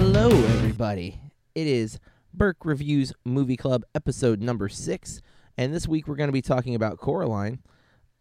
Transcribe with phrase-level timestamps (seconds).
[0.00, 1.20] hello, everybody.
[1.54, 1.98] It is
[2.32, 5.20] Burke Reviews Movie Club episode number six,
[5.58, 7.58] and this week we're going to be talking about Coraline.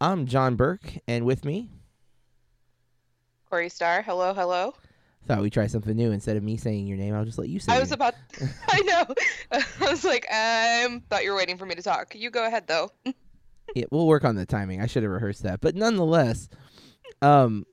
[0.01, 1.69] I'm John Burke, and with me,
[3.49, 4.01] Corey Star.
[4.01, 4.73] Hello, hello.
[5.25, 6.11] thought we'd try something new.
[6.11, 7.77] Instead of me saying your name, I'll just let you say it.
[7.77, 7.95] I was name.
[7.95, 8.15] about.
[8.67, 9.05] I know.
[9.79, 12.13] I was like, I thought you were waiting for me to talk.
[12.13, 12.91] You go ahead though.
[13.73, 14.81] Yeah, we'll work on the timing.
[14.81, 15.61] I should have rehearsed that.
[15.61, 16.49] But nonetheless,
[17.21, 17.63] um,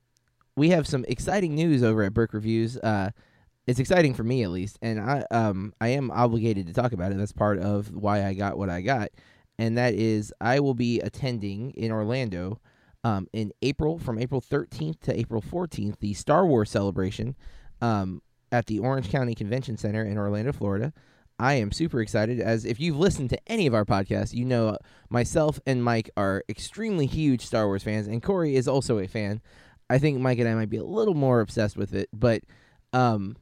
[0.54, 2.76] we have some exciting news over at Burke Reviews.
[2.76, 3.10] Uh,
[3.66, 7.12] it's exciting for me at least, and I um I am obligated to talk about
[7.12, 7.18] it.
[7.18, 9.10] That's part of why I got what I got,
[9.58, 12.60] and that is I will be attending in Orlando.
[13.04, 17.36] Um, in April, from April 13th to April 14th, the Star Wars celebration
[17.80, 20.92] um, at the Orange County Convention Center in Orlando, Florida.
[21.38, 22.40] I am super excited.
[22.40, 24.76] As if you've listened to any of our podcasts, you know
[25.08, 29.40] myself and Mike are extremely huge Star Wars fans, and Corey is also a fan.
[29.88, 32.42] I think Mike and I might be a little more obsessed with it, but
[32.92, 33.36] um,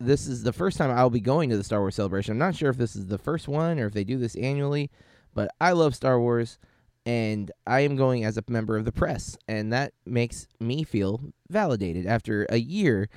[0.00, 2.32] this is the first time I'll be going to the Star Wars celebration.
[2.32, 4.90] I'm not sure if this is the first one or if they do this annually,
[5.34, 6.58] but I love Star Wars,
[7.06, 11.20] and I am going as a member of the press, and that makes me feel
[11.48, 13.08] validated after a year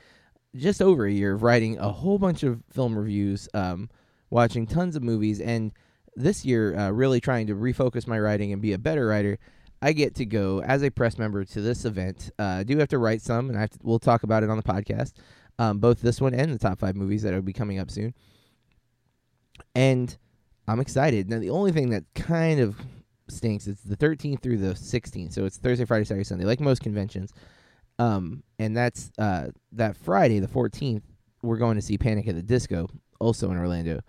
[0.56, 3.90] just over a year of writing a whole bunch of film reviews, um,
[4.30, 5.72] watching tons of movies, and
[6.16, 9.38] this year uh, really trying to refocus my writing and be a better writer.
[9.82, 12.32] I get to go as a press member to this event.
[12.40, 14.50] Uh, I do have to write some, and I have to, we'll talk about it
[14.50, 15.14] on the podcast,
[15.60, 18.14] um, both this one and the top five movies that will be coming up soon.
[19.76, 20.16] And
[20.68, 21.30] I'm excited.
[21.30, 22.78] Now, the only thing that kind of
[23.30, 26.82] stinks is the 13th through the 16th, so it's Thursday, Friday, Saturday, Sunday, like most
[26.82, 27.34] conventions.
[28.00, 31.02] Um, and that's uh, that Friday, the 14th,
[31.42, 32.88] we're going to see Panic at the Disco,
[33.20, 34.02] also in Orlando.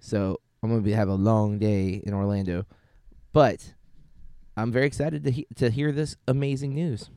[0.00, 2.66] So I'm going to be, have a long day in Orlando.
[3.32, 3.74] But
[4.56, 7.10] I'm very excited to, he- to hear this amazing news.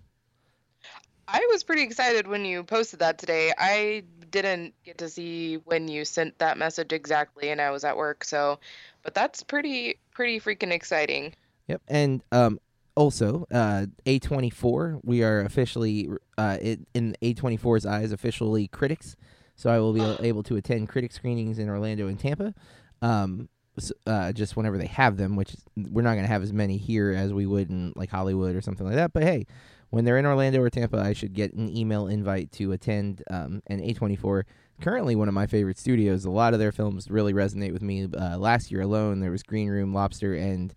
[1.28, 3.54] I was pretty excited when you posted that today.
[3.58, 7.96] I didn't get to see when you sent that message exactly, and I was at
[7.96, 8.24] work.
[8.24, 8.60] So,
[9.04, 11.34] but that's pretty pretty freaking exciting.
[11.68, 11.82] Yep.
[11.88, 12.60] And um,
[12.96, 16.58] also, uh, A24, we are officially, uh,
[16.94, 19.16] in A24's eyes, officially critics.
[19.56, 22.54] So I will be able to attend critic screenings in Orlando and Tampa.
[23.02, 26.54] Um, s- uh, just whenever they have them, which we're not going to have as
[26.54, 29.14] many here as we would in like Hollywood or something like that.
[29.14, 29.46] But hey,
[29.94, 33.22] when they're in Orlando or Tampa, I should get an email invite to attend.
[33.30, 34.44] Um, and A24,
[34.82, 36.26] currently one of my favorite studios.
[36.26, 38.08] A lot of their films really resonate with me.
[38.12, 40.74] Uh, last year alone, there was Green Room, Lobster, and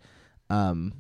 [0.51, 0.93] um,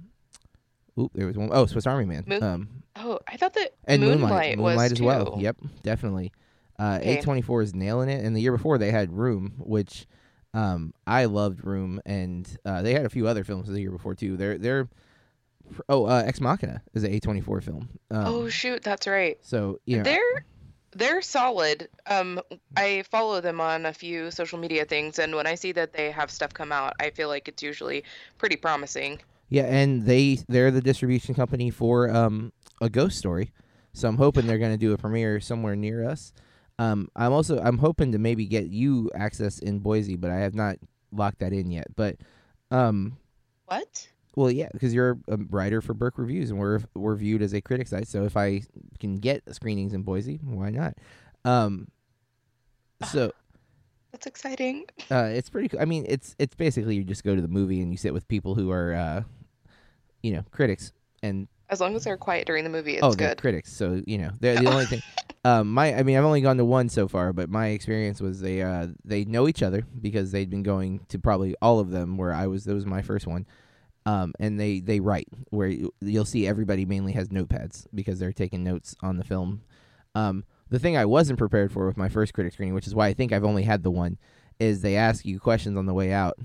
[0.98, 2.24] oop, there was one oh Swiss Army Man.
[2.26, 2.68] Moon- um,
[2.98, 5.36] Oh, I thought that and Moonlight, Moonlight, was Moonlight as well.
[5.36, 5.42] too.
[5.42, 6.32] Yep, definitely.
[6.78, 7.18] Uh, Okay.
[7.18, 10.06] A24 is nailing it, and the year before they had Room, which
[10.54, 14.14] um, I loved Room, and uh, they had a few other films the year before
[14.14, 14.38] too.
[14.38, 14.88] They're they're
[15.88, 17.88] oh uh, Ex Machina is an A24 film.
[18.10, 19.38] Um, oh shoot, that's right.
[19.42, 20.44] so know, They're
[20.92, 21.88] they're solid.
[22.06, 22.40] Um,
[22.76, 26.10] I follow them on a few social media things, and when I see that they
[26.10, 28.04] have stuff come out, I feel like it's usually
[28.38, 29.20] pretty promising.
[29.48, 33.52] yeah, and they they're the distribution company for um, a Ghost Story,
[33.92, 36.32] so I'm hoping they're going to do a premiere somewhere near us.
[36.78, 40.54] Um, I'm also I'm hoping to maybe get you access in Boise, but I have
[40.54, 40.76] not
[41.12, 41.88] locked that in yet.
[41.94, 42.16] But
[42.70, 43.16] um,
[43.66, 44.08] What?
[44.36, 47.60] Well, yeah, because you're a writer for Burke Reviews, and we're we're viewed as a
[47.62, 48.06] critic site.
[48.06, 48.62] So if I
[49.00, 50.94] can get screenings in Boise, why not?
[51.46, 51.88] Um,
[53.10, 53.32] so
[54.12, 54.84] That's exciting.
[55.10, 55.68] uh, it's pretty.
[55.68, 55.80] cool.
[55.80, 58.28] I mean, it's it's basically you just go to the movie and you sit with
[58.28, 59.22] people who are, uh,
[60.22, 60.92] you know, critics,
[61.22, 63.40] and As long as they're quiet during the movie, it's oh, they're good.
[63.40, 63.72] critics.
[63.72, 65.02] So you know, they're the only thing.
[65.44, 68.40] Um, my, I mean, I've only gone to one so far, but my experience was
[68.40, 72.16] they, uh, they know each other because they'd been going to probably all of them.
[72.16, 73.46] Where I was, that was my first one.
[74.06, 78.32] Um, and they they write where you, you'll see everybody mainly has notepads because they're
[78.32, 79.62] taking notes on the film.
[80.14, 83.08] Um, the thing I wasn't prepared for with my first critic screening, which is why
[83.08, 84.16] I think I've only had the one,
[84.60, 86.38] is they ask you questions on the way out,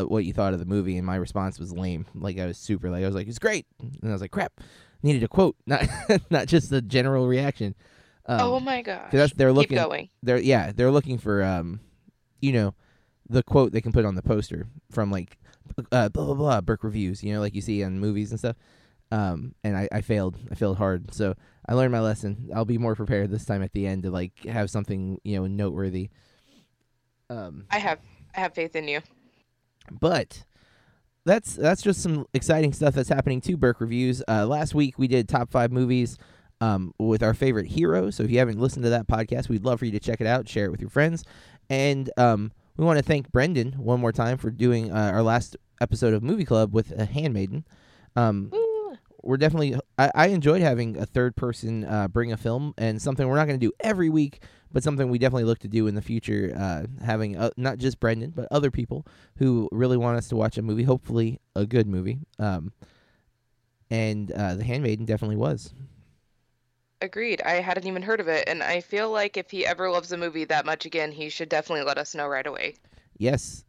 [0.00, 2.06] uh, what you thought of the movie, and my response was lame.
[2.14, 4.60] Like I was super like I was like it's great, and I was like crap,
[5.02, 5.86] needed a quote, not
[6.30, 7.74] not just the general reaction.
[8.26, 8.80] Um, oh my
[9.12, 10.08] that's, they're Keep looking going.
[10.22, 11.80] they're yeah they're looking for um
[12.40, 12.74] you know
[13.28, 15.36] the quote they can put on the poster from like
[15.92, 18.56] uh, blah blah blah Burke reviews you know like you see in movies and stuff
[19.10, 21.34] um and I, I failed I failed hard so
[21.68, 24.32] I learned my lesson I'll be more prepared this time at the end to like
[24.44, 26.10] have something you know noteworthy
[27.30, 27.98] um I have
[28.34, 29.00] I have faith in you.
[29.90, 30.44] but
[31.24, 34.22] that's that's just some exciting stuff that's happening to Burke reviews.
[34.28, 36.18] Uh, last week we did top five movies
[36.60, 38.16] um, with our favorite heroes.
[38.16, 40.26] So if you haven't listened to that podcast, we'd love for you to check it
[40.26, 41.24] out, share it with your friends,
[41.70, 45.56] and um, we want to thank Brendan one more time for doing uh, our last
[45.80, 47.64] episode of Movie Club with a Handmaiden.
[48.16, 48.50] Um,
[49.22, 49.76] we're definitely.
[49.98, 53.46] I, I enjoyed having a third person uh, bring a film, and something we're not
[53.46, 54.42] going to do every week,
[54.72, 56.52] but something we definitely look to do in the future.
[56.58, 59.06] Uh, having uh, not just Brendan, but other people
[59.36, 62.18] who really want us to watch a movie, hopefully a good movie.
[62.38, 62.72] Um,
[63.90, 65.72] and uh, The Handmaiden definitely was.
[67.04, 67.42] Agreed.
[67.42, 70.16] I hadn't even heard of it, and I feel like if he ever loves a
[70.16, 72.76] movie that much again, he should definitely let us know right away.
[73.18, 73.66] Yes.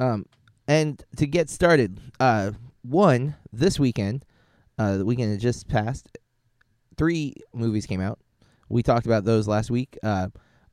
[0.00, 0.26] Um,
[0.66, 2.50] and to get started, uh,
[2.82, 4.24] one this weekend,
[4.80, 6.08] uh, the weekend that just passed,
[6.96, 8.18] three movies came out.
[8.68, 9.96] We talked about those last week.
[10.02, 10.30] Uh,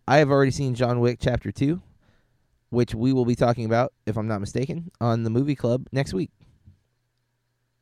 [0.07, 1.79] I have already seen John Wick Chapter Two,
[2.71, 6.11] which we will be talking about, if I'm not mistaken, on the movie club next
[6.11, 6.31] week.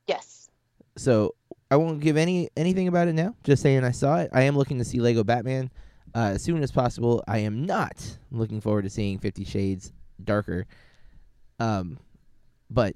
[0.06, 0.50] Yes.
[0.98, 1.34] So
[1.72, 3.34] I won't give any anything about it now.
[3.46, 4.30] Just saying I saw it.
[4.34, 5.72] I am looking to see Lego Batman
[6.14, 7.24] uh, as soon as possible.
[7.28, 10.68] I am not looking forward to seeing Fifty Shades Darker.
[11.60, 11.98] Um,
[12.70, 12.96] but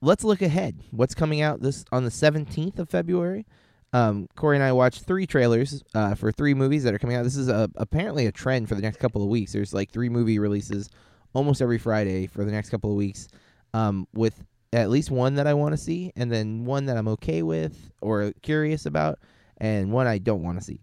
[0.00, 0.82] let's look ahead.
[0.90, 3.46] What's coming out this on the seventeenth of February?
[3.92, 7.24] Um, Corey and I watched three trailers uh, for three movies that are coming out.
[7.24, 9.52] This is a, apparently a trend for the next couple of weeks.
[9.52, 10.90] There's like three movie releases
[11.32, 13.28] almost every Friday for the next couple of weeks,
[13.72, 17.08] um, with at least one that I want to see, and then one that I'm
[17.08, 19.18] okay with or curious about,
[19.58, 20.80] and one I don't want to see.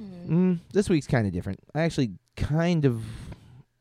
[0.00, 1.60] Mm, this week's kind of different.
[1.74, 3.04] I actually kind of,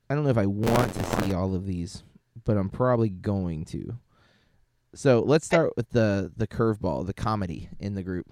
[0.10, 2.04] I don't know if I want to see all of these,
[2.44, 3.98] but I'm probably going to.
[4.96, 8.26] So let's start with the the curveball, the comedy in the group.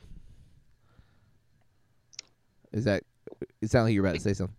[2.73, 3.03] Is that?
[3.61, 4.55] It sounds like you're about to say something.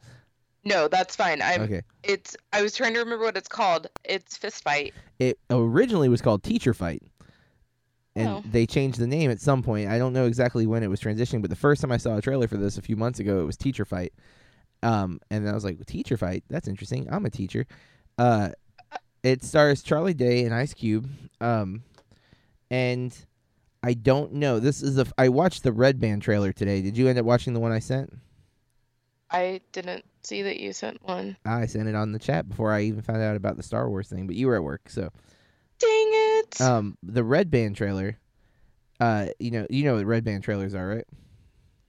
[0.65, 1.41] No, that's fine.
[1.41, 1.63] I'm.
[1.63, 1.83] Okay.
[2.03, 2.37] It's.
[2.53, 3.87] I was trying to remember what it's called.
[4.05, 4.93] It's Fist Fight.
[5.19, 7.03] It originally was called Teacher Fight,
[8.17, 8.43] and Oh.
[8.51, 9.89] they changed the name at some point.
[9.89, 12.21] I don't know exactly when it was transitioning, but the first time I saw a
[12.23, 14.13] trailer for this a few months ago, it was Teacher Fight.
[14.83, 16.45] Um, and then I was like, Teacher Fight?
[16.51, 17.09] That's interesting.
[17.11, 17.67] I'm a teacher.
[18.19, 18.51] Uh,
[19.23, 21.09] it stars Charlie Day and Ice Cube.
[21.41, 21.83] Um,
[22.71, 23.17] and
[23.83, 24.59] I don't know.
[24.61, 25.03] This is the.
[25.03, 26.83] f- I watched the Red Band trailer today.
[26.83, 28.17] Did you end up watching the one I sent?
[29.31, 31.37] I didn't see that you sent one.
[31.45, 34.09] I sent it on the chat before I even found out about the Star Wars
[34.09, 35.11] thing, but you were at work, so.
[35.79, 36.61] Dang it!
[36.61, 38.19] Um, the Red Band trailer.
[39.01, 41.05] Uh, you know, you know what Red Band trailers are, right?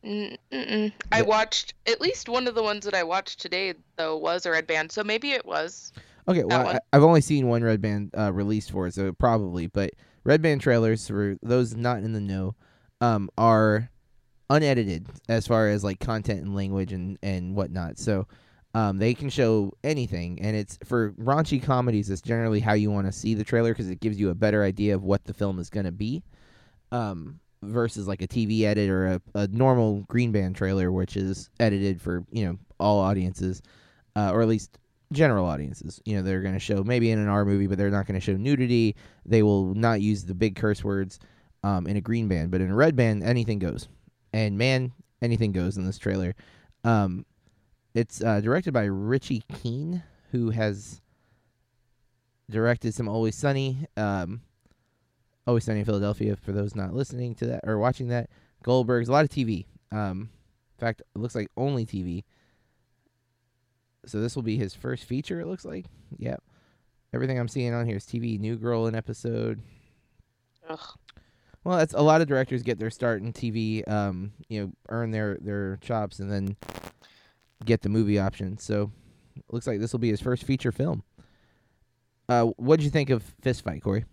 [0.03, 0.93] Mm, Mm-mm.
[1.11, 4.51] I watched at least one of the ones that I watched today though was a
[4.51, 5.91] red band, so maybe it was.
[6.27, 6.67] Okay, well.
[6.67, 9.67] I, I've only seen one Red Band uh, released for it, so probably.
[9.67, 9.91] But
[10.23, 12.55] Red Band trailers, for those not in the know,
[13.01, 13.89] um, are
[14.49, 17.97] unedited as far as like content and language and and whatnot.
[17.97, 18.27] So,
[18.73, 22.09] um, they can show anything, and it's for raunchy comedies.
[22.09, 24.63] It's generally how you want to see the trailer because it gives you a better
[24.63, 26.23] idea of what the film is going to be.
[26.91, 31.49] Um, versus like a TV edit or a, a normal Green Band trailer, which is
[31.59, 33.61] edited for you know all audiences,
[34.15, 34.77] uh, or at least
[35.11, 36.01] general audiences.
[36.05, 38.19] You know, they're going to show maybe in an R movie, but they're not going
[38.19, 38.95] to show nudity.
[39.25, 41.19] They will not use the big curse words
[41.63, 43.87] um, in a green band, but in a red band, anything goes.
[44.33, 44.91] And man,
[45.21, 46.35] anything goes in this trailer.
[46.83, 47.25] Um,
[47.93, 51.01] it's uh, directed by Richie Keen, who has
[52.49, 54.41] directed some Always Sunny, um,
[55.47, 56.35] Always Sunny in Philadelphia.
[56.35, 58.29] For those not listening to that or watching that,
[58.63, 59.65] Goldberg's a lot of TV.
[59.91, 60.29] Um,
[60.77, 62.23] in fact, it looks like only TV.
[64.05, 65.39] So this will be his first feature.
[65.41, 65.85] It looks like.
[66.17, 66.41] Yep.
[67.13, 68.39] Everything I'm seeing on here is TV.
[68.39, 69.61] New Girl an episode.
[70.69, 70.79] Ugh.
[71.63, 73.87] Well, that's a lot of directors get their start in TV.
[73.89, 76.55] Um, you know, earn their their chops and then
[77.65, 78.57] get the movie option.
[78.57, 78.91] So,
[79.35, 81.03] it looks like this will be his first feature film.
[82.29, 84.05] Uh, what did you think of Fist Fight, Corey?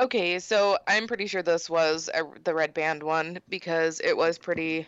[0.00, 4.38] Okay, so I'm pretty sure this was a, the red band one because it was
[4.38, 4.86] pretty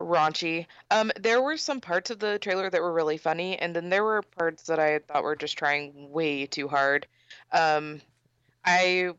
[0.00, 0.66] raunchy.
[0.90, 4.02] Um, there were some parts of the trailer that were really funny, and then there
[4.02, 7.06] were parts that I thought were just trying way too hard.
[7.52, 8.00] Um,
[8.64, 9.10] I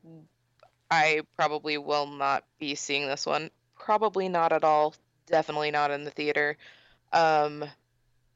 [0.96, 3.52] I probably will not be seeing this one.
[3.78, 4.96] Probably not at all.
[5.28, 6.58] Definitely not in the theater.
[7.14, 7.66] Um,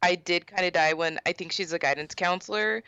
[0.02, 2.84] I did kind of die when I think she's a guidance counselor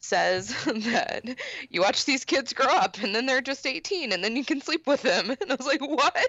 [0.00, 1.24] says that
[1.70, 4.60] you watch these kids grow up and then they're just 18 and then you can
[4.60, 5.30] sleep with them.
[5.40, 6.28] And I was like, what?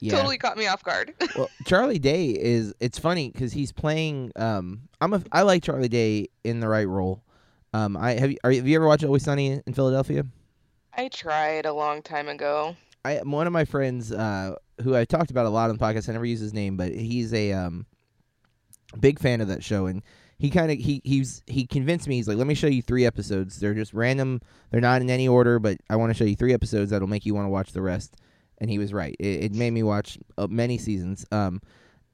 [0.00, 0.16] Yeah.
[0.16, 1.14] Totally caught me off guard.
[1.36, 2.74] well, Charlie Day is.
[2.78, 4.30] It's funny because he's playing.
[4.36, 5.22] Um, I'm a.
[5.32, 7.24] I like Charlie Day in the right role.
[7.72, 8.30] Um, I have.
[8.30, 10.24] You, are, have you ever watched Always Sunny in Philadelphia?
[10.96, 12.76] I tried a long time ago.
[13.04, 16.08] I one of my friends uh, who I talked about a lot on the podcast.
[16.08, 17.86] I never use his name, but he's a um,
[18.98, 20.02] big fan of that show, and
[20.38, 22.16] he kind of he he's he convinced me.
[22.16, 23.58] He's like, "Let me show you three episodes.
[23.58, 24.40] They're just random.
[24.70, 27.26] They're not in any order, but I want to show you three episodes that'll make
[27.26, 28.16] you want to watch the rest."
[28.58, 29.16] And he was right.
[29.18, 31.26] It, it made me watch uh, many seasons.
[31.32, 31.60] Um,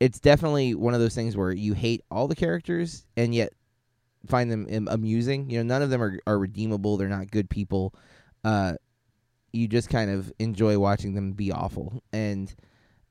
[0.01, 3.53] it's definitely one of those things where you hate all the characters and yet
[4.27, 5.51] find them amusing.
[5.51, 6.97] You know, none of them are, are redeemable.
[6.97, 7.95] They're not good people.
[8.45, 8.75] Uh,
[9.53, 12.55] you just kind of enjoy watching them be awful, and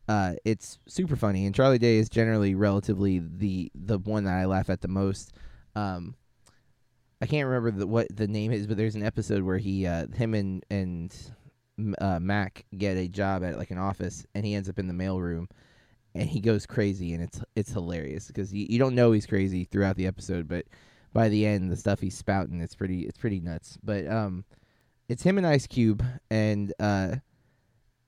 [0.08, 1.46] uh, it's super funny.
[1.46, 5.34] And Charlie Day is generally relatively the the one that I laugh at the most.
[5.76, 6.16] Um,
[7.22, 10.08] I can't remember the, what the name is, but there's an episode where he, uh,
[10.08, 11.16] him and and
[12.00, 14.94] uh, Mac get a job at like an office, and he ends up in the
[14.94, 15.48] mailroom,
[16.16, 19.66] and he goes crazy, and it's it's hilarious because you, you don't know he's crazy
[19.66, 20.66] throughout the episode, but
[21.14, 23.78] by the end, the stuff he's spouting, it's pretty it's pretty nuts.
[23.84, 24.46] But um,
[25.10, 27.16] it's him and Ice Cube, and uh,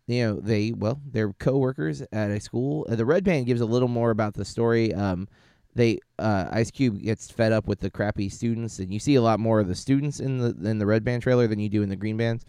[0.07, 2.85] you know they well they're coworkers at a school.
[2.89, 4.93] Uh, the Red Band gives a little more about the story.
[4.93, 5.27] Um,
[5.73, 9.21] they uh, Ice Cube gets fed up with the crappy students, and you see a
[9.21, 11.81] lot more of the students in the in the Red Band trailer than you do
[11.81, 12.45] in the Green Bands,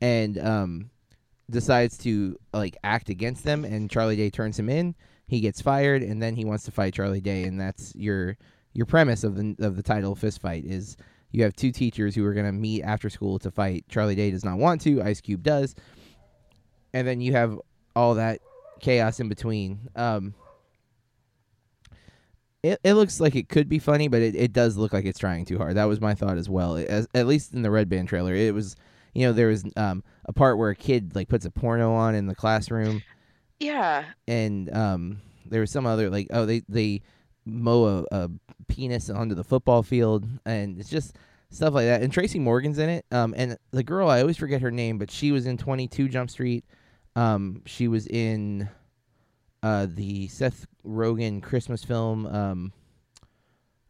[0.00, 0.90] and um,
[1.50, 3.64] decides to like act against them.
[3.64, 4.94] And Charlie Day turns him in.
[5.26, 8.36] He gets fired, and then he wants to fight Charlie Day, and that's your
[8.72, 10.96] your premise of the of the title fist fight is
[11.30, 13.84] you have two teachers who are going to meet after school to fight.
[13.88, 15.02] Charlie Day does not want to.
[15.02, 15.74] Ice Cube does,
[16.94, 17.58] and then you have
[17.94, 18.40] all that
[18.80, 19.88] chaos in between.
[19.96, 20.34] Um,
[22.62, 25.18] it, it looks like it could be funny, but it, it does look like it's
[25.18, 25.76] trying too hard.
[25.76, 26.76] That was my thought as well.
[26.76, 28.76] As, at least in the Red Band trailer, it was
[29.14, 32.14] you know there was um, a part where a kid like puts a porno on
[32.14, 33.02] in the classroom.
[33.60, 34.04] Yeah.
[34.28, 37.02] And um, there was some other like oh they they
[37.44, 38.30] mow a, a
[38.68, 41.16] penis onto the football field, and it's just
[41.50, 42.02] stuff like that.
[42.02, 43.04] And Tracy Morgan's in it.
[43.10, 46.08] Um, and the girl I always forget her name, but she was in Twenty Two
[46.08, 46.64] Jump Street.
[47.14, 48.68] Um, she was in
[49.62, 52.26] uh, the Seth Rogen Christmas film.
[52.26, 52.72] Um,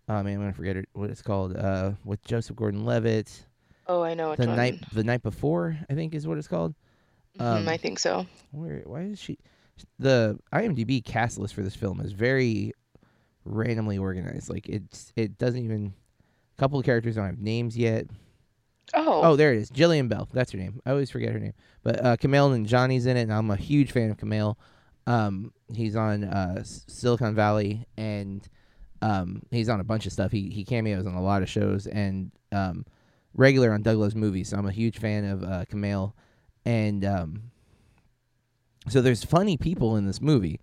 [0.09, 1.57] oh man, I'm gonna forget it, what it's called.
[1.57, 3.47] Uh, with Joseph Gordon-Levitt.
[3.89, 4.35] Oh, I know.
[4.35, 6.75] the night, the night before, I think is what it's called.
[7.39, 8.27] Mhm, um, I think so.
[8.51, 8.83] Where?
[8.85, 9.39] Why is she?
[9.99, 12.73] The IMDb cast list for this film is very
[13.47, 14.51] randomly organized.
[14.51, 15.95] Like it's, it doesn't even.
[16.57, 18.07] A couple of characters don't have names yet.
[18.95, 19.21] Oh.
[19.23, 19.71] Oh, there it is.
[19.71, 20.29] Jillian Bell.
[20.33, 20.81] That's her name.
[20.87, 21.53] I always forget her name.
[21.83, 24.57] But uh, Kumail Nanjiani's in it, and I'm a huge fan of Kumail.
[25.07, 28.47] Um, he's on uh, Silicon Valley, and
[29.03, 30.33] um, he's on a bunch of stuff.
[30.33, 32.85] He he cameos on a lot of shows, and um,
[33.35, 34.49] regular on Douglas movies.
[34.49, 36.13] So I'm a huge fan of uh, Kumail,
[36.65, 37.43] and um,
[38.89, 40.61] so there's funny people in this movie,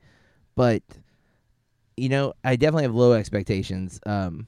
[0.56, 0.84] but
[1.98, 4.00] you know I definitely have low expectations.
[4.06, 4.48] Um,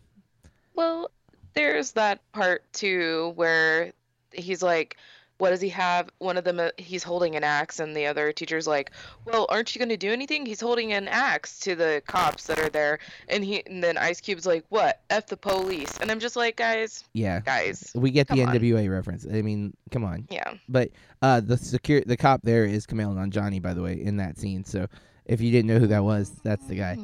[0.76, 1.10] Well,
[1.54, 3.94] there's that part too where
[4.34, 4.98] he's like,
[5.38, 6.10] what does he have?
[6.20, 8.92] One of them, uh, he's holding an axe, and the other teacher's like,
[9.26, 10.46] well, aren't you going to do anything?
[10.46, 13.00] He's holding an axe to the cops that are there.
[13.28, 15.02] And he, and then Ice Cube's like, what?
[15.10, 15.98] F the police.
[16.00, 18.54] And I'm just like, guys, yeah, guys, we get the on.
[18.56, 19.26] NWA reference.
[19.30, 20.26] I mean, come on.
[20.30, 20.54] yeah.
[20.70, 24.38] But uh, the secure the cop there is Kumail Nanjiani, by the way, in that
[24.38, 24.64] scene.
[24.64, 24.88] So
[25.26, 26.98] if you didn't know who that was, that's the guy.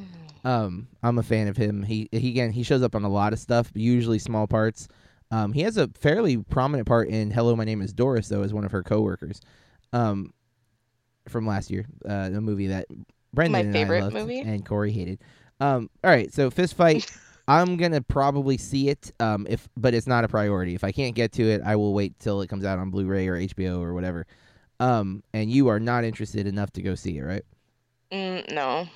[0.43, 1.83] Um, I'm a fan of him.
[1.83, 4.87] He he again he shows up on a lot of stuff, usually small parts.
[5.29, 8.53] Um, he has a fairly prominent part in Hello, My Name Is Doris, though, as
[8.53, 9.39] one of her coworkers.
[9.93, 10.33] Um,
[11.29, 12.87] from last year, uh, a movie that
[13.33, 14.39] Brendan and favorite I loved movie.
[14.39, 15.19] and Corey hated.
[15.59, 17.09] Um, all right, so fist fight.
[17.47, 20.75] I'm gonna probably see it, um, if but it's not a priority.
[20.75, 23.27] If I can't get to it, I will wait till it comes out on Blu-ray
[23.27, 24.25] or HBO or whatever.
[24.79, 27.43] Um, and you are not interested enough to go see it, right?
[28.11, 28.87] Mm, no.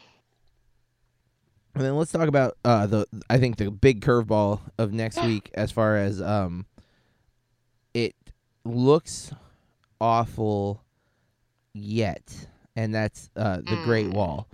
[1.76, 5.52] And then let's talk about uh, the I think the big curveball of next week
[5.56, 6.66] as far as um,
[7.94, 8.16] it
[8.64, 9.32] looks
[10.00, 10.82] awful
[11.74, 14.14] yet, and that's uh, the Great Mm.
[14.14, 14.48] Wall.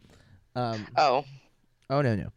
[0.55, 1.23] Um, Oh.
[1.91, 2.29] Oh no no,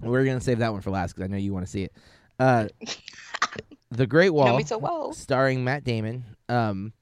[0.00, 1.92] we're gonna save that one for last because I know you want to see it.
[2.38, 2.68] Uh,
[3.90, 5.12] the Great Wall, so well.
[5.14, 6.92] starring Matt Damon, um,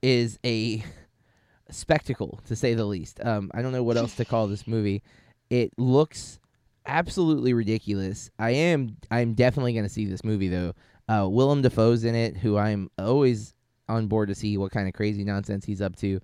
[0.00, 0.82] is a
[1.70, 3.20] spectacle to say the least.
[3.22, 5.02] Um, I don't know what else to call this movie.
[5.50, 6.38] It looks
[6.86, 8.30] absolutely ridiculous.
[8.38, 10.74] I am I'm definitely gonna see this movie though.
[11.08, 13.54] Uh, Willem Dafoe's in it, who I'm always
[13.88, 16.20] on board to see what kind of crazy nonsense he's up to.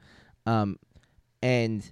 [0.47, 0.79] Um,
[1.43, 1.91] and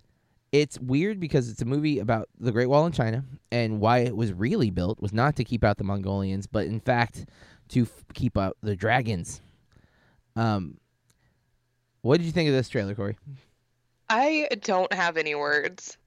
[0.53, 4.17] it's weird because it's a movie about the Great Wall in China and why it
[4.17, 7.27] was really built was not to keep out the Mongolians, but in fact
[7.71, 9.43] to f- keep out the dragons.
[10.37, 10.79] Um,
[12.03, 13.17] what did you think of this trailer, Corey?
[14.09, 15.99] I don't have any words.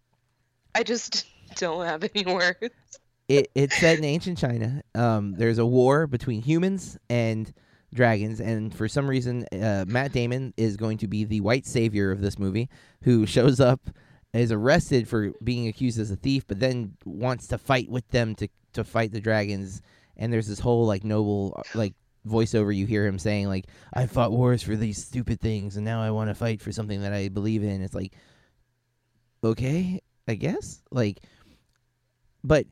[0.77, 2.69] I just don't have any words.
[3.27, 4.83] It it's set in ancient China.
[4.95, 7.51] Um, there's a war between humans and
[7.93, 12.11] dragons, and for some reason, uh, Matt Damon is going to be the white savior
[12.11, 12.69] of this movie,
[13.01, 13.89] who shows up,
[14.33, 18.35] is arrested for being accused as a thief, but then wants to fight with them
[18.35, 19.81] to to fight the dragons.
[20.15, 24.31] And there's this whole like noble like voiceover you hear him saying like I fought
[24.31, 27.29] wars for these stupid things, and now I want to fight for something that I
[27.29, 27.81] believe in.
[27.81, 28.13] It's like
[29.43, 31.21] okay, I guess like,
[32.43, 32.65] but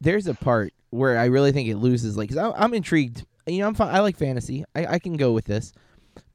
[0.00, 2.16] there's a part where I really think it loses.
[2.16, 3.24] Like, 'cause I'm, I'm intrigued.
[3.46, 4.64] You know, I'm fi- I like fantasy.
[4.74, 5.72] I, I can go with this.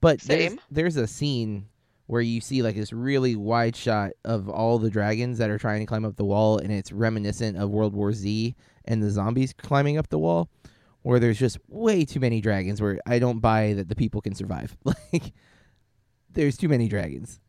[0.02, 1.68] But there's, there's a scene
[2.08, 5.80] where you see like this really wide shot of all the dragons that are trying
[5.80, 8.56] to climb up the wall, and it's reminiscent of World War Z
[8.86, 10.50] and the zombies climbing up the wall,
[11.02, 12.82] where there's just way too many dragons.
[12.82, 14.76] Where I don't buy that the people can survive.
[14.86, 15.34] Like,
[16.32, 17.40] there's too many dragons.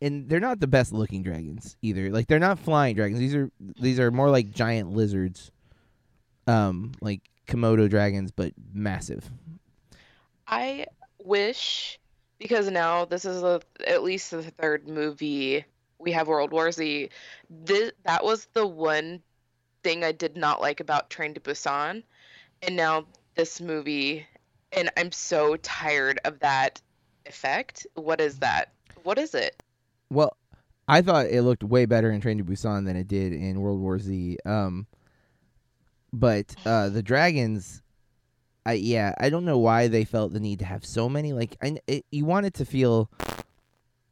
[0.00, 2.10] And they're not the best looking dragons either.
[2.10, 3.18] Like they're not flying dragons.
[3.18, 3.50] These are
[3.80, 5.50] these are more like giant lizards.
[6.46, 9.28] Um like Komodo dragons but massive.
[10.46, 10.86] I
[11.24, 11.98] wish
[12.38, 15.64] because now this is the, at least the third movie
[15.98, 17.10] we have World War Z.
[17.50, 19.20] This, that was the one
[19.82, 22.02] thing I did not like about Train to Busan,
[22.62, 24.26] and now this movie,
[24.72, 26.80] and I'm so tired of that
[27.26, 27.86] effect.
[27.94, 28.72] What is that?
[29.02, 29.62] What is it?
[30.10, 30.36] Well,
[30.86, 33.80] I thought it looked way better in Train to Busan than it did in World
[33.80, 34.38] War Z.
[34.46, 34.86] Um,
[36.12, 37.82] but uh, the dragons,
[38.64, 41.34] I yeah, I don't know why they felt the need to have so many.
[41.34, 43.10] Like, I it, you want it to feel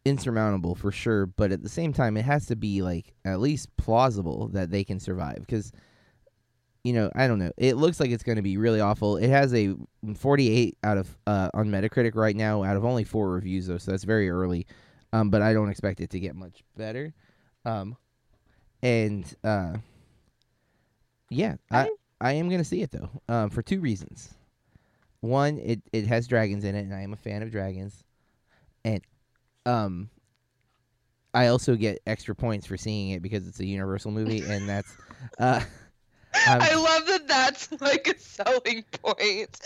[0.05, 3.75] insurmountable for sure, but at the same time, it has to be like at least
[3.79, 5.39] plausible that they can survive.
[5.39, 5.73] Because
[6.85, 7.51] you know, I don't know.
[7.57, 9.17] It looks like it's going to be really awful.
[9.17, 9.75] It has a
[10.15, 13.91] 48 out of uh, on Metacritic right now, out of only four reviews though, so
[13.91, 14.67] that's very early
[15.13, 17.15] um, but I don't expect it to get much better.
[17.65, 17.97] Um,
[18.83, 19.77] and uh,
[21.31, 24.35] yeah, I I am gonna see it though, um, for two reasons.
[25.21, 28.05] One, it it has dragons in it, and I am a fan of dragons,
[28.85, 29.01] and
[29.65, 30.11] um,
[31.35, 34.97] I also get extra points for seeing it because it's a Universal movie, and that's
[35.39, 35.61] uh.
[36.47, 39.59] I'm- I love that that's like a selling point.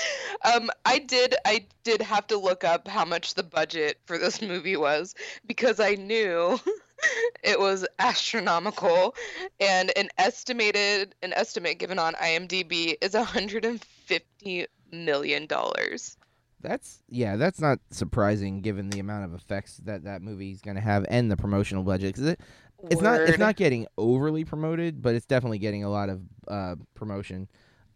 [0.45, 4.41] Um, I did I did have to look up how much the budget for this
[4.43, 5.15] movie was
[5.47, 6.59] because I knew
[7.43, 9.15] it was astronomical
[9.59, 16.17] and an estimated an estimate given on IMDb is 150 million dollars.
[16.63, 20.83] That's yeah, that's not surprising given the amount of effects that that movie's going to
[20.83, 22.15] have and the promotional budget.
[22.17, 22.37] 'Cause
[22.85, 26.23] it, it's not it's not getting overly promoted, but it's definitely getting a lot of
[26.49, 27.49] uh, promotion.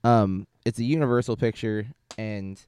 [0.03, 1.87] Um, it's a Universal picture,
[2.19, 2.61] and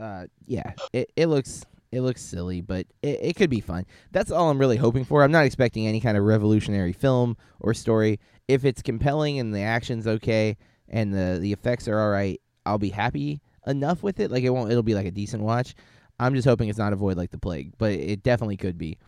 [0.00, 3.86] uh, yeah, it, it looks it looks silly, but it, it could be fun.
[4.12, 5.22] That's all I'm really hoping for.
[5.22, 8.20] I'm not expecting any kind of revolutionary film or story.
[8.48, 10.56] If it's compelling and the action's okay
[10.88, 14.30] and the the effects are all right, I'll be happy enough with it.
[14.30, 14.70] Like it won't.
[14.70, 15.74] It'll be like a decent watch.
[16.18, 18.98] I'm just hoping it's not a void Like the Plague, but it definitely could be.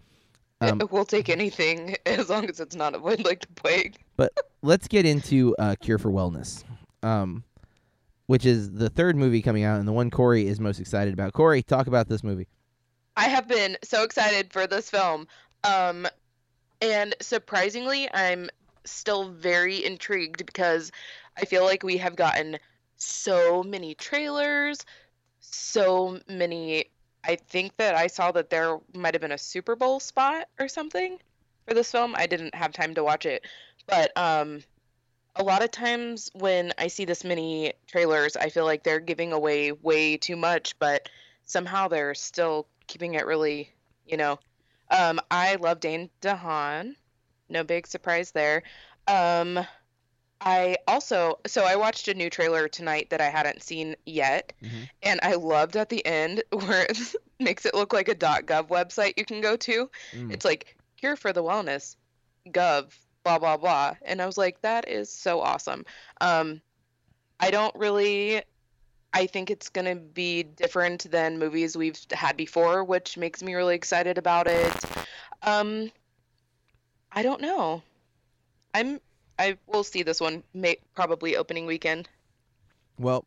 [0.61, 3.97] Um, we'll take anything as long as it's not a avoid like the plague.
[4.17, 6.65] But let's get into uh, Cure for Wellness,
[7.05, 7.45] um,
[8.27, 11.35] which is the third movie coming out and the one Corey is most excited about.
[11.35, 12.49] Corey, talk about this movie.
[13.17, 15.29] I have been so excited for this film.
[15.63, 16.09] Um,
[16.81, 18.51] and surprisingly, I'm
[18.85, 20.91] still very intrigued because
[21.37, 22.59] I feel like we have gotten
[22.97, 24.85] so many trailers,
[25.41, 26.87] so many.
[27.29, 30.67] I think that I saw that there might have been a Super Bowl spot or
[30.67, 31.19] something
[31.67, 32.15] for this film.
[32.17, 33.47] I didn't have time to watch it,
[33.87, 34.63] but um,
[35.37, 39.35] a lot of times when I see this many trailers, I feel like they're giving
[39.35, 41.11] away way too much, but
[41.45, 43.73] somehow they're still keeping it really,
[44.07, 44.39] you know.
[44.91, 46.97] Um, I love Dane DeHaan.
[47.51, 48.63] No big surprise there.
[49.07, 49.61] Um,
[50.41, 54.89] I also so I watched a new trailer tonight that I hadn't seen yet, Mhm.
[55.03, 56.99] and I loved at the end where it
[57.41, 59.91] makes it look like a .gov website you can go to.
[60.13, 60.33] Mm.
[60.33, 61.97] It's like cure for the wellness,
[62.49, 62.93] gov
[63.25, 65.85] blah blah blah, and I was like, that is so awesome.
[66.21, 66.61] Um,
[67.41, 68.43] I don't really.
[69.13, 73.75] I think it's gonna be different than movies we've had before, which makes me really
[73.75, 74.73] excited about it.
[75.43, 75.91] Um,
[77.11, 77.83] I don't know.
[78.75, 79.01] I'm.
[79.39, 82.09] I will see this one may, probably opening weekend.
[82.99, 83.25] Well,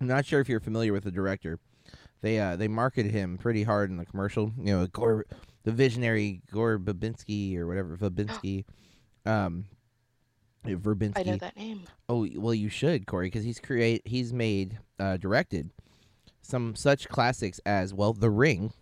[0.00, 1.58] I'm not sure if you're familiar with the director.
[2.20, 4.52] They uh they marketed him pretty hard in the commercial.
[4.58, 5.26] You know, Gore,
[5.64, 8.64] the visionary Gore Babinski or whatever Babinski,
[9.26, 9.64] um,
[10.64, 11.18] Verbinski.
[11.18, 11.82] I know that name.
[12.08, 15.70] Oh well, you should, Corey, because he's create he's made uh, directed
[16.42, 18.72] some such classics as well, The Ring.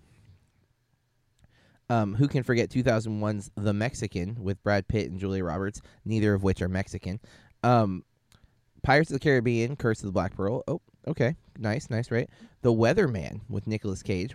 [1.90, 6.42] Um, who can forget 2001's The Mexican with Brad Pitt and Julia Roberts, neither of
[6.42, 7.18] which are Mexican.
[7.62, 8.05] Um,
[8.83, 10.62] Pirates of the Caribbean, Curse of the Black Pearl.
[10.68, 12.31] Oh, okay, nice, nice, right?
[12.62, 14.35] The Weatherman with Nicolas Cage,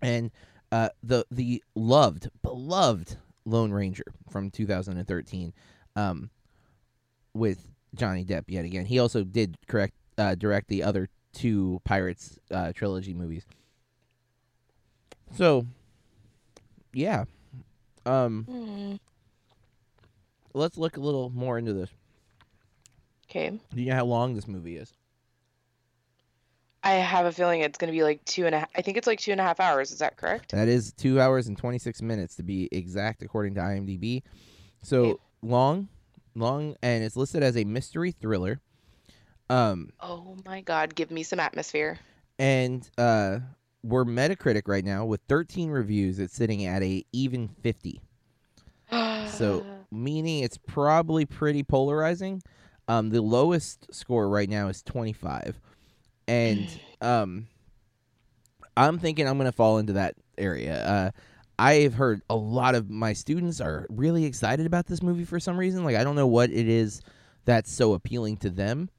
[0.00, 0.30] and
[0.72, 5.52] uh, the the loved, beloved Lone Ranger from 2013.
[5.96, 6.30] Um,
[7.34, 8.84] with Johnny Depp yet again.
[8.84, 13.46] He also did correct uh, direct the other two Pirates uh, trilogy movies.
[15.36, 15.66] So,
[16.98, 17.24] yeah.
[18.04, 18.96] Um, Hmm.
[20.54, 21.90] let's look a little more into this.
[23.30, 23.50] Okay.
[23.74, 24.92] Do you know how long this movie is?
[26.82, 28.66] I have a feeling it's going to be like two and a.
[28.76, 29.90] I think it's like two and a half hours.
[29.90, 30.52] Is that correct?
[30.52, 34.22] That is two hours and 26 minutes to be exact, according to IMDb.
[34.82, 35.18] So Okay.
[35.42, 35.88] long,
[36.34, 38.60] long, and it's listed as a mystery thriller.
[39.50, 40.94] Um, Oh my God!
[40.94, 41.98] Give me some atmosphere.
[42.38, 43.40] and uh,
[43.82, 46.18] we're Metacritic right now with 13 reviews.
[46.18, 48.00] It's sitting at a even 50.
[49.28, 52.42] So, meaning it's probably pretty polarizing.
[52.88, 55.60] Um, the lowest score right now is 25.
[56.26, 56.66] And
[57.00, 57.46] um,
[58.76, 60.84] I'm thinking I'm going to fall into that area.
[60.84, 61.10] Uh,
[61.58, 65.56] I've heard a lot of my students are really excited about this movie for some
[65.56, 65.84] reason.
[65.84, 67.00] Like, I don't know what it is
[67.44, 68.90] that's so appealing to them.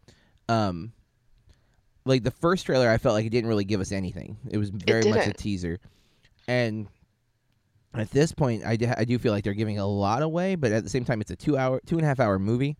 [0.47, 0.93] Um,
[2.05, 4.69] like, the first trailer, I felt like it didn't really give us anything, it was
[4.69, 5.79] very much a teaser.
[6.47, 6.87] And
[7.93, 10.71] at this point, I, d- I do feel like they're giving a lot away, but
[10.71, 12.77] at the same time, it's a two hour, two and a half hour movie.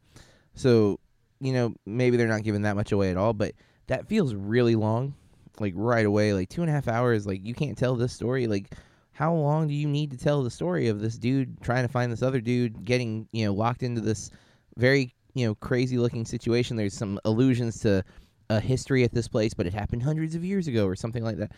[0.56, 1.00] So,
[1.40, 3.54] you know, maybe they're not giving that much away at all, but
[3.88, 5.14] that feels really long.
[5.60, 7.28] Like right away, like two and a half hours.
[7.28, 8.48] Like you can't tell this story.
[8.48, 8.74] Like,
[9.12, 12.12] how long do you need to tell the story of this dude trying to find
[12.12, 14.32] this other dude, getting you know locked into this
[14.78, 16.78] very you know crazy looking situation?
[16.78, 18.06] There's some allusions to
[18.50, 21.38] a history at this place, but it happened hundreds of years ago or something like
[21.38, 21.52] that.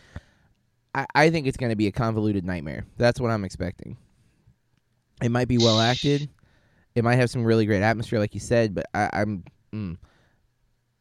[0.94, 2.84] I, I think it's going to be a convoluted nightmare.
[2.96, 3.96] That's what I'm expecting.
[5.22, 6.28] It might be well acted.
[6.94, 9.44] It might have some really great atmosphere, like you said, but I, I'm.
[9.72, 9.96] Mm,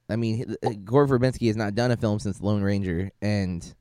[0.10, 3.74] I mean, uh, Gore Verbinski has not done a film since Lone Ranger, and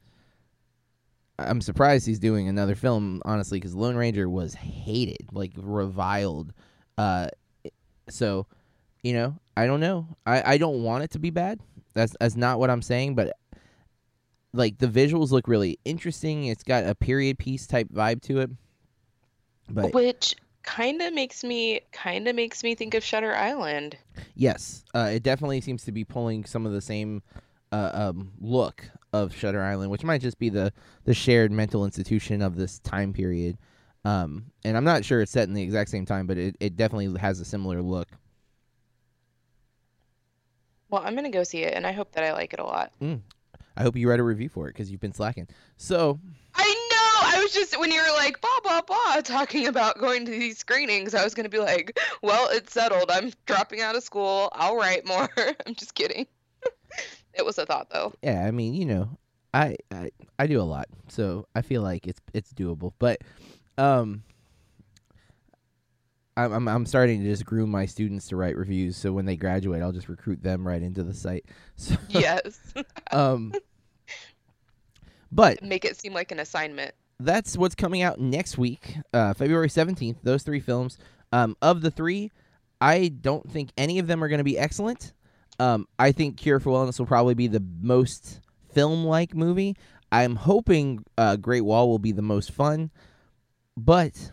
[1.38, 6.52] I'm surprised he's doing another film, honestly, because Lone Ranger was hated, like reviled.
[6.96, 7.28] Uh,
[8.08, 8.46] so,
[9.02, 10.06] you know, I don't know.
[10.24, 11.60] I, I don't want it to be bad.
[11.94, 13.36] That's that's not what I'm saying, but
[14.52, 16.46] like the visuals look really interesting.
[16.46, 18.50] It's got a period piece type vibe to it.
[19.68, 23.96] But Which kind of makes me kind of makes me think of Shutter Island.
[24.34, 27.22] yes, uh, it definitely seems to be pulling some of the same
[27.72, 30.72] uh, um, look of Shutter Island, which might just be the
[31.04, 33.58] the shared mental institution of this time period.
[34.04, 36.76] Um, and I'm not sure it's set in the exact same time, but it, it
[36.76, 38.08] definitely has a similar look.
[40.90, 42.92] Well, I'm gonna go see it, and I hope that I like it a lot.
[43.76, 45.48] I hope you write a review for it because you've been slacking.
[45.76, 46.18] So
[46.54, 47.36] I know.
[47.38, 50.58] I was just when you were like blah blah blah talking about going to these
[50.58, 53.10] screenings, I was gonna be like, well, it's settled.
[53.10, 54.50] I'm dropping out of school.
[54.52, 55.28] I'll write more.
[55.66, 56.26] I'm just kidding.
[57.34, 58.12] it was a thought though.
[58.22, 59.16] yeah, I mean, you know,
[59.54, 62.92] I, I I do a lot, so I feel like it's it's doable.
[62.98, 63.22] But
[63.78, 64.22] um,
[66.36, 69.36] I'm I'm, I'm starting to just groom my students to write reviews, so when they
[69.36, 71.44] graduate, I'll just recruit them right into the site.
[71.76, 72.58] So Yes.
[73.12, 73.52] um,
[75.32, 76.94] but Make it seem like an assignment.
[77.18, 80.16] that's what's coming out next week, uh, February 17th.
[80.22, 80.98] Those three films.
[81.32, 82.32] Um, of the three,
[82.80, 85.12] I don't think any of them are going to be excellent.
[85.60, 88.40] Um, I think Cure for Wellness will probably be the most
[88.72, 89.76] film like movie.
[90.10, 92.90] I'm hoping uh, Great Wall will be the most fun,
[93.76, 94.32] but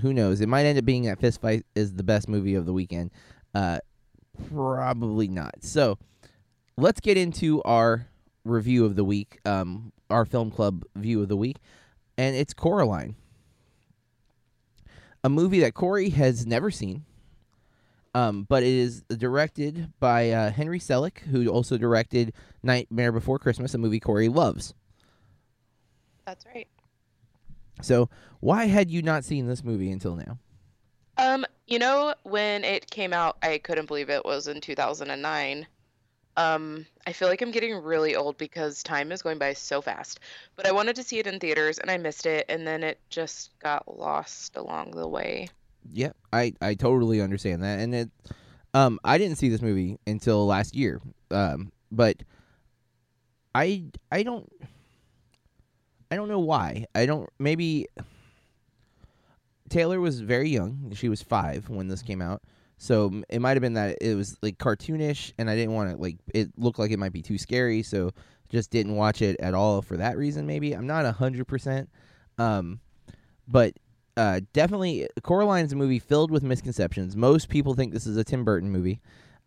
[0.00, 0.40] who knows?
[0.40, 3.10] It might end up being that Fist Fight is the best movie of the weekend.
[3.54, 3.78] Uh,
[4.50, 5.62] probably not.
[5.62, 5.98] So
[6.76, 8.08] let's get into our
[8.44, 11.56] review of the week, um, our film club view of the week,
[12.16, 13.16] and it's Coraline,
[15.22, 17.04] a movie that Corey has never seen.
[18.14, 23.72] Um, but it is directed by uh, Henry Selick, who also directed Nightmare Before Christmas,
[23.72, 24.74] a movie Corey loves.
[26.26, 26.68] That's right.
[27.82, 28.08] So,
[28.40, 30.38] why had you not seen this movie until now?
[31.18, 35.66] Um, you know, when it came out, I couldn't believe it was in 2009.
[36.36, 40.20] Um, I feel like I'm getting really old because time is going by so fast.
[40.56, 42.98] But I wanted to see it in theaters and I missed it, and then it
[43.10, 45.48] just got lost along the way.
[45.92, 48.10] Yeah, I, I totally understand that, and it,
[48.72, 52.22] um, I didn't see this movie until last year, um, but
[53.54, 54.50] I I don't
[56.12, 57.86] I don't know why I don't maybe
[59.70, 60.92] Taylor was very young.
[60.94, 62.42] She was five when this came out,
[62.76, 65.96] so it might have been that it was like cartoonish, and I didn't want to
[65.96, 68.10] like it looked like it might be too scary, so
[68.50, 70.46] just didn't watch it at all for that reason.
[70.46, 71.88] Maybe I'm not hundred percent,
[72.36, 72.80] um,
[73.48, 73.72] but
[74.18, 77.16] uh, definitely Coraline's a movie filled with misconceptions.
[77.16, 79.00] Most people think this is a Tim Burton movie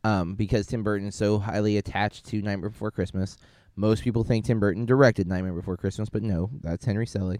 [0.03, 3.37] um, because Tim Burton is so highly attached to Nightmare Before Christmas.
[3.75, 7.39] Most people think Tim Burton directed Nightmare Before Christmas, but no, that's Henry Selick.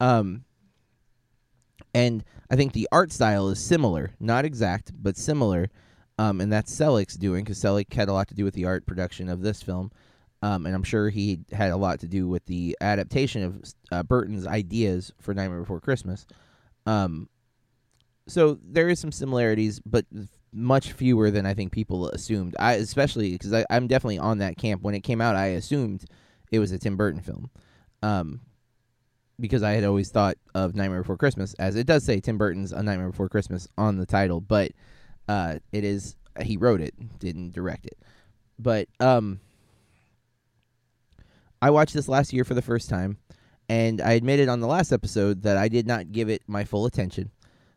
[0.00, 0.44] Um,
[1.94, 5.70] and I think the art style is similar, not exact, but similar.
[6.18, 8.86] Um, and that's Selick's doing because Selick had a lot to do with the art
[8.86, 9.92] production of this film.
[10.42, 14.02] Um, and I'm sure he had a lot to do with the adaptation of uh,
[14.02, 16.26] Burton's ideas for Nightmare Before Christmas.
[16.86, 17.28] Um,
[18.26, 20.06] so there is some similarities, but
[20.52, 22.56] much fewer than I think people assumed.
[22.58, 24.82] I especially because I'm definitely on that camp.
[24.82, 26.04] When it came out, I assumed
[26.50, 27.50] it was a Tim Burton film,
[28.02, 28.40] um,
[29.38, 32.72] because I had always thought of Nightmare Before Christmas as it does say Tim Burton's
[32.72, 34.72] A Nightmare Before Christmas on the title, but
[35.28, 37.98] uh, it is he wrote it, didn't direct it.
[38.58, 39.40] But um,
[41.60, 43.18] I watched this last year for the first time,
[43.68, 46.86] and I admitted on the last episode that I did not give it my full
[46.86, 47.30] attention.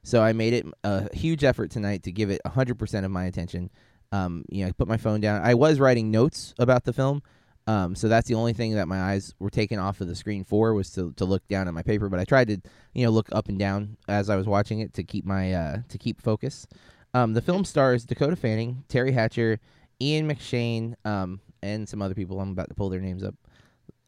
[0.04, 3.70] So I made it a huge effort tonight to give it 100% of my attention.
[4.12, 5.42] Um, you know, I put my phone down.
[5.42, 7.22] I was writing notes about the film,
[7.68, 10.44] um, so that's the only thing that my eyes were taken off of the screen
[10.44, 12.10] for was to, to look down at my paper.
[12.10, 12.58] But I tried to,
[12.94, 15.78] you know, look up and down as I was watching it to keep my uh,
[15.88, 16.68] to keep focus.
[17.14, 19.60] Um, the film stars Dakota Fanning, Teri Hatcher,
[20.02, 22.40] Ian McShane, um, and some other people.
[22.40, 23.36] I'm about to pull their names up.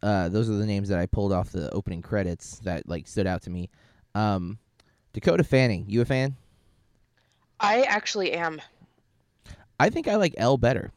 [0.01, 3.27] Uh, those are the names that I pulled off the opening credits that like stood
[3.27, 3.69] out to me.
[4.15, 4.57] Um,
[5.13, 6.35] Dakota Fanning, you a fan?
[7.59, 8.61] I actually am.
[9.79, 10.91] I think I like Elle better.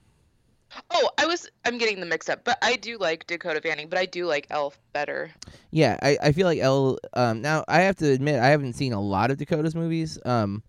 [0.91, 3.99] Oh, I was I'm getting the mixed up, but I do like Dakota Fanning, but
[3.99, 5.31] I do like Elle better.
[5.71, 6.99] Yeah, I, I feel like Elle.
[7.13, 10.19] Um, now I have to admit I haven't seen a lot of Dakota's movies.
[10.25, 10.63] Um,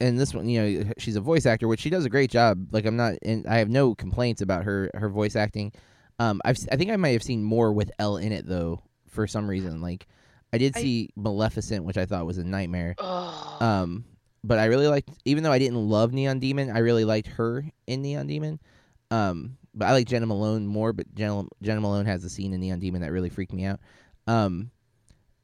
[0.00, 2.68] and this one, you know, she's a voice actor, which she does a great job.
[2.72, 5.72] Like I'm not, and I have no complaints about her her voice acting.
[6.18, 9.26] Um, I've I think I might have seen more with Elle in it though for
[9.26, 9.80] some reason.
[9.80, 10.06] Like
[10.52, 12.94] I did I- see Maleficent, which I thought was a nightmare.
[13.60, 14.04] Um,
[14.42, 17.64] but I really liked, even though I didn't love Neon Demon, I really liked her
[17.86, 18.58] in Neon Demon.
[19.10, 20.92] Um, but I like Jena Malone more.
[20.92, 23.80] But Jenna, Jena Malone has a scene in Neon Demon that really freaked me out.
[24.26, 24.70] Um,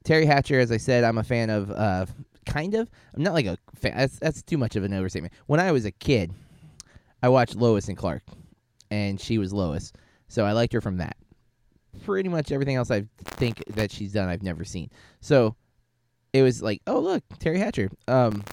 [0.05, 1.71] Teri Hatcher, as I said, I'm a fan of.
[1.71, 2.07] Uh,
[2.47, 2.89] kind of.
[3.15, 3.97] I'm not like a fan.
[3.97, 5.35] That's that's too much of an overstatement.
[5.47, 6.33] When I was a kid,
[7.23, 8.23] I watched Lois and Clark,
[8.91, 9.93] and she was Lois,
[10.29, 11.17] so I liked her from that.
[12.05, 14.91] Pretty much everything else I think that she's done, I've never seen.
[15.21, 15.57] So
[16.33, 17.91] it was like, oh look, Teri Hatcher.
[18.09, 18.45] Um,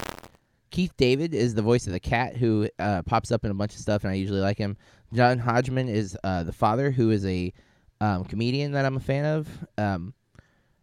[0.72, 3.74] Keith David is the voice of the cat who uh, pops up in a bunch
[3.76, 4.76] of stuff, and I usually like him.
[5.14, 7.54] John Hodgman is uh, the father, who is a
[8.02, 9.48] um, comedian that I'm a fan of.
[9.78, 10.16] Um,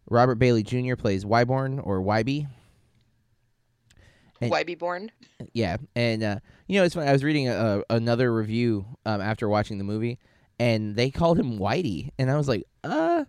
[0.09, 0.95] Robert Bailey Jr.
[0.95, 2.47] plays Wyborn or Wybie.
[4.39, 5.11] and- be born?
[5.53, 7.09] Yeah, and uh, you know it's funny.
[7.09, 10.19] I was reading a, a, another review um, after watching the movie,
[10.61, 13.25] and they called him Whitey, and I was like, uh,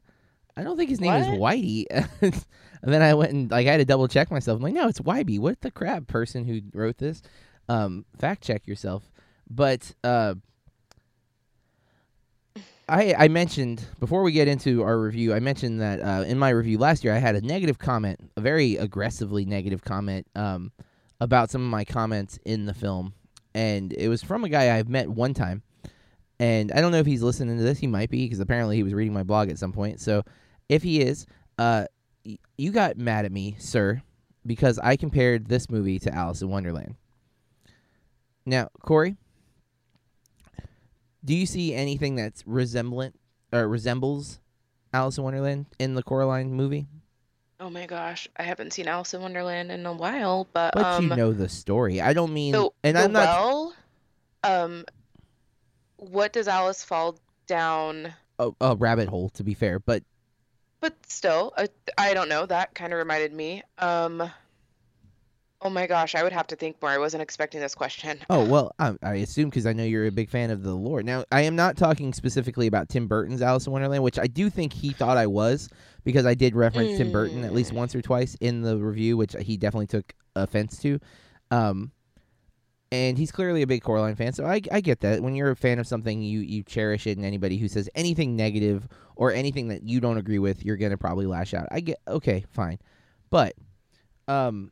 [0.55, 1.87] I don't think his name is Whitey.
[1.91, 2.45] and
[2.83, 4.57] then I went and like I had to double check myself.
[4.57, 5.39] I'm like, no, it's Wybie.
[5.39, 7.23] What the crap, person who wrote this?
[7.71, 9.11] Um, fact check yourself.
[9.49, 10.35] But uh,
[12.87, 16.51] I I mentioned before we get into our review, I mentioned that uh, in my
[16.51, 20.27] review last year, I had a negative comment, a very aggressively negative comment.
[20.37, 20.71] Um,
[21.19, 23.15] about some of my comments in the film,
[23.55, 25.63] and it was from a guy I've met one time.
[26.43, 27.79] And I don't know if he's listening to this.
[27.79, 30.01] He might be because apparently he was reading my blog at some point.
[30.01, 30.25] So
[30.69, 31.25] if he is,
[31.57, 31.85] uh,
[32.27, 34.03] y- you got mad at me, sir,
[34.45, 36.97] because I compared this movie to Alice in Wonderland.
[38.45, 39.15] Now, Corey,
[41.25, 43.15] do you see anything that's resemblant
[43.53, 44.41] or resembles
[44.93, 46.89] Alice in Wonderland in the Coraline movie?
[47.61, 51.05] Oh my gosh, I haven't seen Alice in Wonderland in a while, but, But um,
[51.11, 52.01] you know the story.
[52.01, 53.75] I don't mean, the, and I'm not well,
[54.43, 54.85] um,
[56.11, 58.13] what does Alice fall down?
[58.39, 60.03] a, a rabbit hole to be fair, but
[60.81, 61.67] But still, uh,
[61.99, 62.47] I don't know.
[62.47, 63.63] That kind of reminded me.
[63.79, 64.29] Um,
[65.61, 66.91] oh my gosh, I would have to think more.
[66.91, 68.19] I wasn't expecting this question.
[68.31, 71.03] oh well, I, I assume because I know you're a big fan of the lore.
[71.03, 74.51] Now, I am not talking specifically about Tim Burton's Alice in Wonderland, which I do
[74.51, 75.69] think he thought I was
[76.05, 77.77] because I did reference Tim Burton at least Mm.
[77.77, 80.99] once or twice in the review, which he definitely took offense to.
[81.53, 81.93] Um,
[82.93, 85.23] and he's clearly a big Coraline fan, so I, I get that.
[85.23, 88.37] When you're a fan of something, you you cherish it, and anybody who says anything
[88.37, 91.67] negative or anything that you don't agree with, you're gonna probably lash out.
[91.73, 92.79] I get okay, fine,
[93.31, 93.55] but
[94.29, 94.71] um,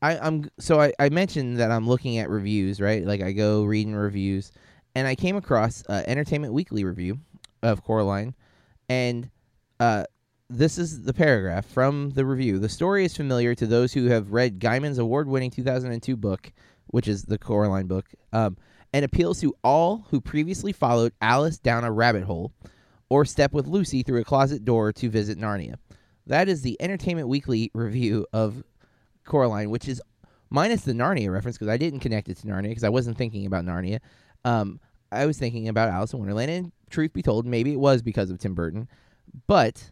[0.00, 3.04] I, I'm so I, I mentioned that I'm looking at reviews, right?
[3.04, 4.50] Like I go reading reviews,
[4.94, 7.18] and I came across uh, Entertainment Weekly review
[7.62, 8.34] of Coraline,
[8.88, 9.28] and
[9.80, 10.04] uh,
[10.48, 12.58] this is the paragraph from the review.
[12.58, 16.50] The story is familiar to those who have read Gaiman's award-winning 2002 book,
[16.88, 18.56] which is the Coraline book, um,
[18.92, 22.52] and appeals to all who previously followed Alice down a rabbit hole,
[23.08, 25.76] or step with Lucy through a closet door to visit Narnia.
[26.26, 28.62] That is the Entertainment Weekly review of
[29.24, 30.00] Coraline, which is
[30.50, 33.46] minus the Narnia reference because I didn't connect it to Narnia because I wasn't thinking
[33.46, 33.98] about Narnia.
[34.44, 38.02] Um, I was thinking about Alice in Wonderland, and truth be told, maybe it was
[38.02, 38.88] because of Tim Burton.
[39.46, 39.90] But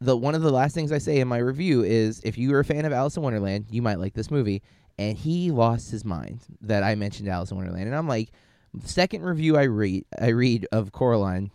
[0.00, 2.60] the one of the last things I say in my review is, if you are
[2.60, 4.62] a fan of Alice in Wonderland, you might like this movie.
[5.02, 8.30] And he lost his mind that I mentioned Alice in Wonderland, and I'm like,
[8.72, 11.50] the second review I read, I read of Coraline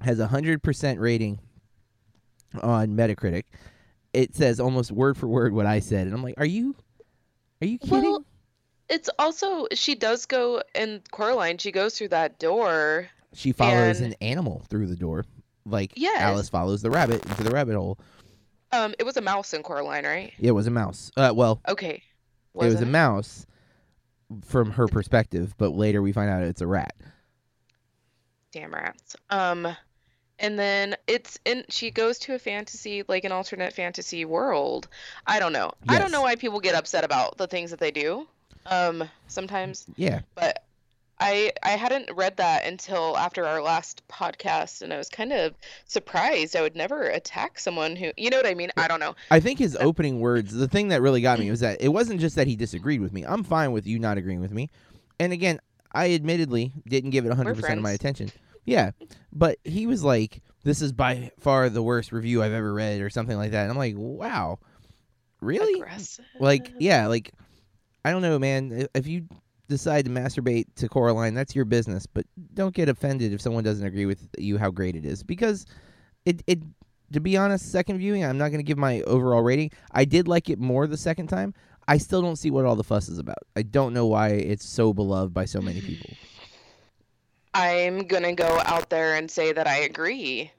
[0.00, 1.38] has a hundred percent rating
[2.62, 3.44] on Metacritic.
[4.12, 6.74] It says almost word for word what I said, and I'm like, are you,
[7.62, 8.02] are you kidding?
[8.02, 8.24] Well,
[8.88, 11.58] it's also she does go in Coraline.
[11.58, 13.08] She goes through that door.
[13.32, 15.24] She follows And- an animal through the door,
[15.64, 16.20] like Yes.
[16.20, 17.98] Alice follows the rabbit into the rabbit hole.
[18.72, 20.32] Um, it was a mouse in Coraline, right?
[20.38, 21.12] Yeah, it was a mouse.
[21.16, 22.02] Uh, well, Okay.
[22.54, 23.46] It was a mouse
[24.44, 26.94] from her perspective, but later we find out it's a rat.
[28.52, 29.16] Damn rats.
[29.28, 29.68] Um,
[30.38, 31.64] and then it's in.
[31.68, 34.88] She goes to a fantasy, like an alternate fantasy world.
[35.26, 35.72] I don't know.
[35.88, 35.96] Yes.
[35.96, 38.26] I don't know why people get upset about the things that they do.
[38.66, 40.64] Um, sometimes, Yeah, but
[41.20, 45.54] I I hadn't read that until after our last podcast, and I was kind of
[45.84, 46.56] surprised.
[46.56, 48.70] I would never attack someone who, you know what I mean?
[48.76, 49.14] I don't know.
[49.30, 52.20] I think his opening words, the thing that really got me was that it wasn't
[52.20, 53.24] just that he disagreed with me.
[53.24, 54.70] I'm fine with you not agreeing with me.
[55.18, 55.60] And again,
[55.92, 58.32] I admittedly didn't give it 100% of my attention.
[58.64, 58.92] Yeah.
[59.32, 63.10] But he was like, this is by far the worst review I've ever read or
[63.10, 63.62] something like that.
[63.62, 64.58] And I'm like, wow.
[65.40, 65.80] Really?
[65.80, 66.24] Aggressive.
[66.38, 67.32] Like, yeah, like,
[68.04, 68.86] I don't know, man.
[68.94, 69.26] If you
[69.70, 72.06] decide to masturbate to Coraline, that's your business.
[72.06, 75.22] But don't get offended if someone doesn't agree with you how great it is.
[75.22, 75.64] Because
[76.26, 76.60] it, it
[77.12, 79.70] to be honest, second viewing, I'm not going to give my overall rating.
[79.92, 81.54] I did like it more the second time.
[81.88, 83.38] I still don't see what all the fuss is about.
[83.56, 86.10] I don't know why it's so beloved by so many people.
[87.52, 90.52] I'm gonna go out there and say that I agree.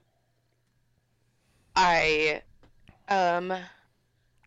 [1.74, 2.42] I,
[3.08, 3.50] um,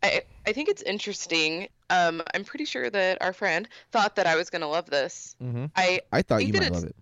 [0.03, 1.69] I I think it's interesting.
[1.89, 5.35] Um, I'm pretty sure that our friend thought that I was gonna love this.
[5.43, 5.65] Mm-hmm.
[5.75, 6.95] I I thought you might love it.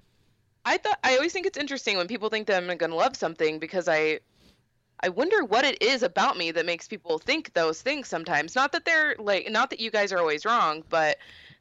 [0.65, 3.59] I thought I always think it's interesting when people think that I'm gonna love something
[3.59, 4.19] because I
[5.01, 8.55] I wonder what it is about me that makes people think those things sometimes.
[8.55, 11.17] Not that they're like not that you guys are always wrong, but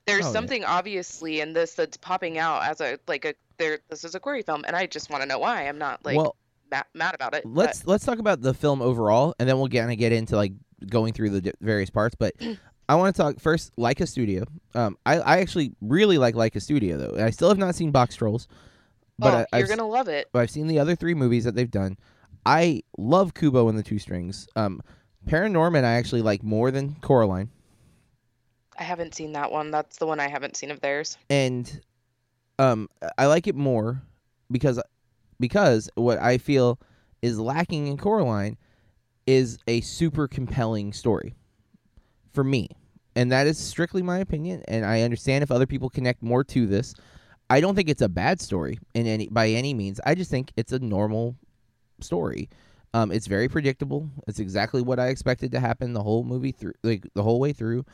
[0.06, 0.32] there's Oh, yeah.
[0.32, 4.20] something obviously in this that's popping out as a like a there this is a
[4.20, 5.68] query film and I just want to know why.
[5.68, 6.36] I'm not like well,
[6.70, 7.44] ma- mad about it.
[7.46, 10.52] let's let's talk about the film overall, and then we'll kind of get into like
[10.88, 12.14] going through the various parts.
[12.16, 12.34] But
[12.92, 14.44] I want to talk first, Laika Studio.
[14.74, 17.24] Um, I I actually really like Laika Studio though.
[17.24, 18.48] I still have not seen Boxtrolls,
[19.18, 20.28] but oh, I, you're I've, gonna love it.
[20.30, 21.96] but I've seen the other three movies that they've done.
[22.44, 24.46] I love Kubo and the Two Strings.
[24.56, 24.82] Um,
[25.26, 27.48] Paranorman I actually like more than Coraline,
[28.78, 29.70] I haven't seen that one.
[29.70, 31.16] That's the one I haven't seen of theirs.
[31.30, 31.80] and
[32.58, 34.02] um, I like it more
[34.50, 34.78] because
[35.40, 36.78] because what I feel
[37.22, 38.58] is lacking in Coraline
[39.26, 41.34] is a super compelling story
[42.34, 42.68] for me.
[43.14, 46.66] And that is strictly my opinion and I understand if other people connect more to
[46.66, 46.94] this.
[47.50, 50.00] I don't think it's a bad story in any by any means.
[50.06, 51.36] I just think it's a normal
[52.00, 52.48] story.
[52.94, 54.08] Um, it's very predictable.
[54.26, 57.52] It's exactly what I expected to happen the whole movie through, like the whole way
[57.52, 57.84] through.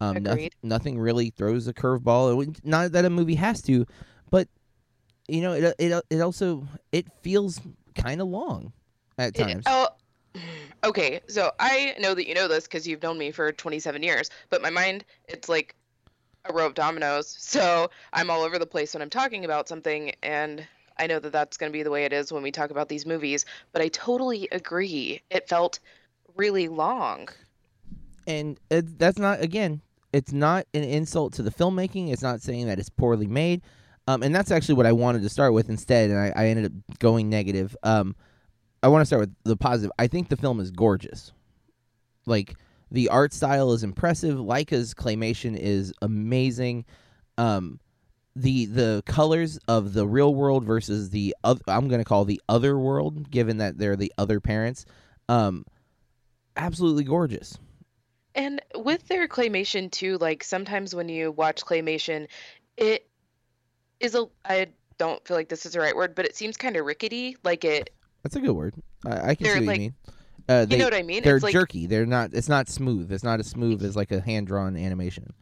[0.00, 0.54] Um, nothing, Agreed.
[0.62, 2.36] nothing really throws a curveball.
[2.36, 2.62] Wouldn't-
[2.92, 3.86] that a movie has to,
[4.30, 4.48] but
[5.28, 7.60] you know, it it it also it feels
[7.94, 8.72] kind of long
[9.18, 9.64] at It- times.
[9.66, 9.88] oh,
[10.84, 11.20] okay.
[11.28, 14.62] So I know that you know this because you've known me for 27 years, but
[14.62, 15.74] my mind, it's like
[16.44, 17.36] a row of dominoes.
[17.40, 20.66] So I'm all over the place when I'm talking about something, and
[20.98, 22.88] I know that that's going to be the way it is when we talk about
[22.88, 23.44] these movies.
[23.72, 25.22] But I totally agree.
[25.30, 25.78] It felt
[26.36, 27.28] really long.
[28.26, 29.80] and it, that's not again
[30.12, 33.62] it's not an insult to the filmmaking it's not saying that it's poorly made
[34.08, 36.66] um, and that's actually what i wanted to start with instead and i, I ended
[36.66, 38.16] up going negative um,
[38.82, 39.92] i want to start with the positive.
[39.98, 41.32] I think the film is gorgeous.
[42.26, 42.56] Like
[42.90, 44.38] the art style is impressive.
[44.38, 46.84] Laika's claymation is amazing.
[47.38, 47.80] Um,
[48.34, 52.40] the the colors of the real world versus the oth- i'm going to call the
[52.50, 54.84] other world given that they're the other parents
[55.28, 55.64] um,
[56.56, 57.58] absolutely gorgeous.
[58.34, 62.28] And with their claymation too, like sometimes when you watch claymation,
[62.76, 63.08] it
[64.00, 66.76] is a I don't feel like this is the right word, but it seems kind
[66.76, 67.36] of rickety.
[67.44, 67.90] Like it,
[68.26, 68.74] That's a good word.
[69.04, 69.94] I, I can They're see what like- you mean.
[70.48, 71.22] Uh, they, you know what I mean?
[71.24, 71.86] they're it's like jerky.
[71.86, 72.30] They're not.
[72.32, 73.10] It's not smooth.
[73.12, 75.32] It's not as smooth as like a hand drawn animation.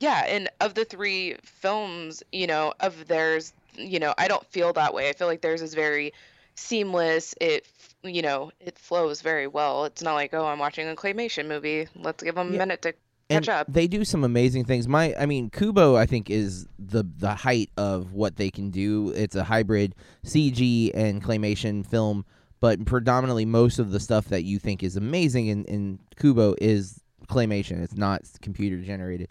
[0.00, 4.72] Yeah, and of the three films, you know, of theirs, you know, I don't feel
[4.74, 5.08] that way.
[5.08, 6.12] I feel like theirs is very
[6.54, 7.34] seamless.
[7.40, 7.66] It,
[8.04, 9.84] you know, it flows very well.
[9.86, 11.88] It's not like, oh, I'm watching a claymation movie.
[11.96, 12.56] Let's give them Yeah.
[12.56, 12.94] a minute to
[13.30, 13.72] And catch up.
[13.72, 14.86] they do some amazing things.
[14.86, 19.12] My, I mean, Kubo, I think is the the height of what they can do.
[19.16, 19.94] It's a hybrid
[20.26, 22.26] CG and claymation film,
[22.60, 27.00] but predominantly most of the stuff that you think is amazing in in Kubo is
[27.26, 27.82] claymation.
[27.82, 29.30] It's not computer generated.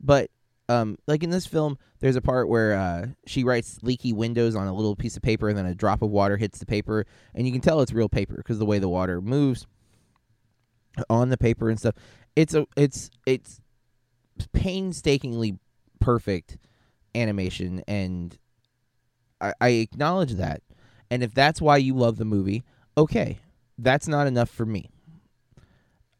[0.00, 0.30] But
[0.68, 4.66] um, like in this film, there's a part where uh, she writes leaky windows on
[4.66, 7.46] a little piece of paper, and then a drop of water hits the paper, and
[7.46, 9.66] you can tell it's real paper because the way the water moves
[11.10, 11.94] on the paper and stuff.
[12.36, 13.60] It's a it's it's
[14.52, 15.58] painstakingly
[16.00, 16.58] perfect
[17.14, 18.36] animation, and
[19.40, 20.62] I, I acknowledge that.
[21.10, 22.64] And if that's why you love the movie,
[22.96, 23.38] okay,
[23.78, 24.90] that's not enough for me.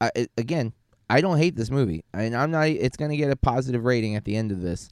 [0.01, 0.73] I, again,
[1.09, 2.69] I don't hate this movie, and I'm not.
[2.69, 4.89] It's gonna get a positive rating at the end of this,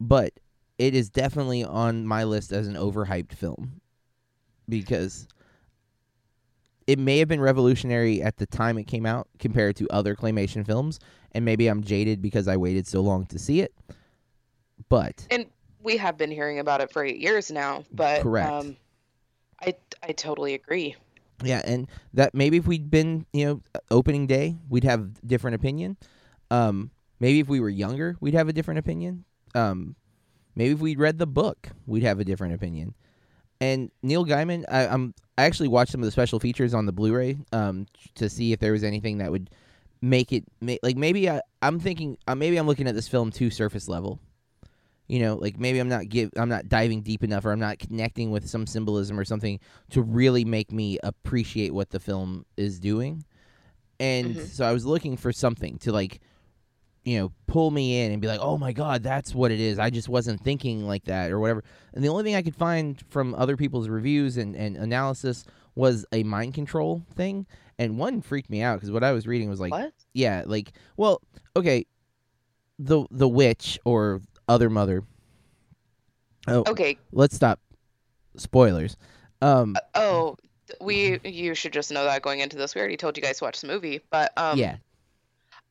[0.00, 0.32] but
[0.78, 3.80] it is definitely on my list as an overhyped film
[4.68, 5.28] because
[6.86, 10.66] it may have been revolutionary at the time it came out compared to other claymation
[10.66, 10.98] films,
[11.32, 13.74] and maybe I'm jaded because I waited so long to see it.
[14.88, 15.46] But And
[15.82, 18.50] we have been hearing about it for eight years now, but Correct.
[18.50, 18.76] um,
[19.60, 20.96] I I totally agree.
[21.42, 25.96] Yeah, and that maybe if we'd been, you know, opening day, we'd have different opinion.
[26.50, 29.24] Um, maybe if we were younger, we'd have a different opinion.
[29.54, 29.96] Um,
[30.54, 32.94] maybe if we'd read the book, we'd have a different opinion.
[33.60, 36.92] And Neil Gaiman, I, I'm I actually watched some of the special features on the
[36.92, 39.50] Blu-ray um, to see if there was anything that would
[40.02, 40.44] make it
[40.82, 44.18] like maybe I, I'm thinking uh, maybe I'm looking at this film too surface level.
[45.08, 47.78] You know, like maybe I'm not give I'm not diving deep enough, or I'm not
[47.78, 49.58] connecting with some symbolism or something
[49.90, 53.24] to really make me appreciate what the film is doing.
[53.98, 54.46] And Mhm.
[54.46, 56.20] so I was looking for something to like,
[57.10, 59.80] you know, pull me in and be like, oh my god, that's what it is.
[59.80, 61.64] I just wasn't thinking like that or whatever.
[61.92, 65.44] And the only thing I could find from other people's reviews and, and analysis
[65.74, 67.46] was a mind control thing.
[67.80, 69.92] And one freaked me out because what I was reading was like, what?
[70.14, 71.20] yeah, like well,
[71.56, 71.84] okay,
[72.78, 75.02] the the witch or other mother.
[76.46, 76.96] Oh, Okay.
[77.10, 77.58] let's stop.
[78.36, 78.96] Spoilers.
[79.42, 80.36] Um, Oh,
[80.80, 82.76] we you should just know that going into this.
[82.76, 84.76] We already told you guys to watch the movie, but um, yeah,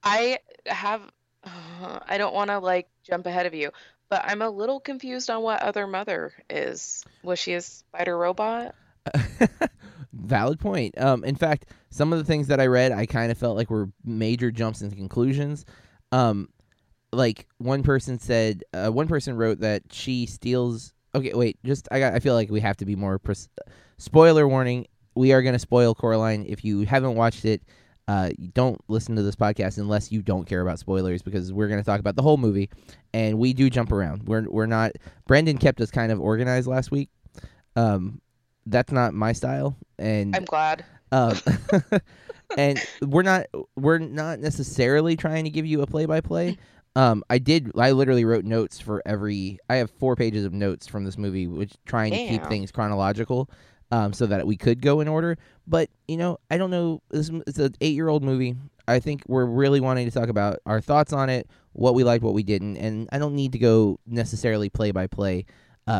[0.04, 1.02] I have.
[1.44, 3.72] I don't want to like jump ahead of you,
[4.10, 7.04] but I'm a little confused on what other mother is.
[7.24, 8.76] Was she a spider robot?
[10.14, 10.98] valid point.
[11.00, 13.70] Um, in fact, some of the things that I read, I kind of felt like
[13.70, 15.66] were major jumps into conclusions.
[16.12, 16.50] Um,
[17.12, 20.94] like one person said, uh, one person wrote that she steals.
[21.16, 22.14] Okay, wait, just I got.
[22.14, 23.18] I feel like we have to be more.
[23.18, 23.50] Pres-
[23.98, 24.86] Spoiler warning:
[25.16, 26.46] We are going to spoil Coraline.
[26.48, 27.64] If you haven't watched it,
[28.10, 31.80] uh, don't listen to this podcast unless you don't care about spoilers because we're going
[31.80, 32.68] to talk about the whole movie,
[33.14, 34.24] and we do jump around.
[34.24, 34.94] We're we're not.
[35.28, 37.10] Brendan kept us kind of organized last week.
[37.76, 38.20] Um,
[38.66, 40.84] that's not my style, and I'm glad.
[41.12, 41.38] um,
[42.58, 43.46] and we're not
[43.76, 46.58] we're not necessarily trying to give you a play by play.
[46.96, 47.72] Um, I did.
[47.78, 49.60] I literally wrote notes for every.
[49.70, 53.52] I have four pages of notes from this movie, which trying to keep things chronological,
[53.92, 55.38] um, so that we could go in order.
[55.68, 57.02] But you know, I don't know.
[57.10, 58.56] This it's an eight year old movie.
[58.88, 62.24] I think we're really wanting to talk about our thoughts on it, what we liked,
[62.24, 65.46] what we didn't, and I don't need to go necessarily play by play.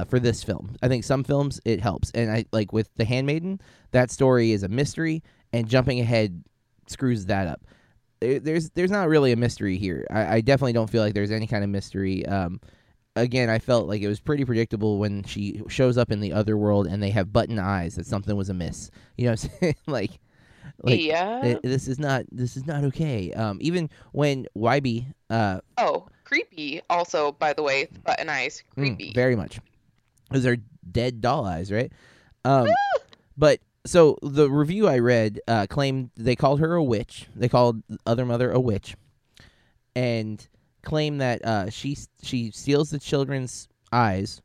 [0.08, 3.60] For this film, I think some films it helps, and I like with The Handmaiden,
[3.90, 6.44] that story is a mystery, and jumping ahead
[6.86, 7.62] screws that up.
[8.20, 10.06] There- There's there's not really a mystery here.
[10.12, 12.24] I, I definitely don't feel like there's any kind of mystery.
[12.28, 12.62] Um,
[13.20, 16.58] again, I felt like it was pretty predictable when she shows up in the other
[16.58, 18.92] world and they have button eyes that something was amiss.
[19.18, 19.76] You know what I'm saying?
[19.88, 20.12] like,
[20.82, 21.42] like yeah.
[21.42, 23.32] th- this is not this is not okay.
[23.34, 26.82] Um, even when Wybie, uh, oh, creepy.
[26.90, 28.64] Also, by the way, button eyes.
[28.78, 29.14] Mm, Creepy.
[29.14, 29.60] very much.
[30.32, 30.58] Those are
[30.92, 31.92] dead doll eyes, right?
[32.46, 32.68] Um,
[33.38, 37.28] but so the review I read uh, claimed they called her a witch.
[37.36, 38.96] They called other mother a witch,
[39.96, 40.46] and
[40.82, 44.42] claimed that uh, she she steals the children's eyes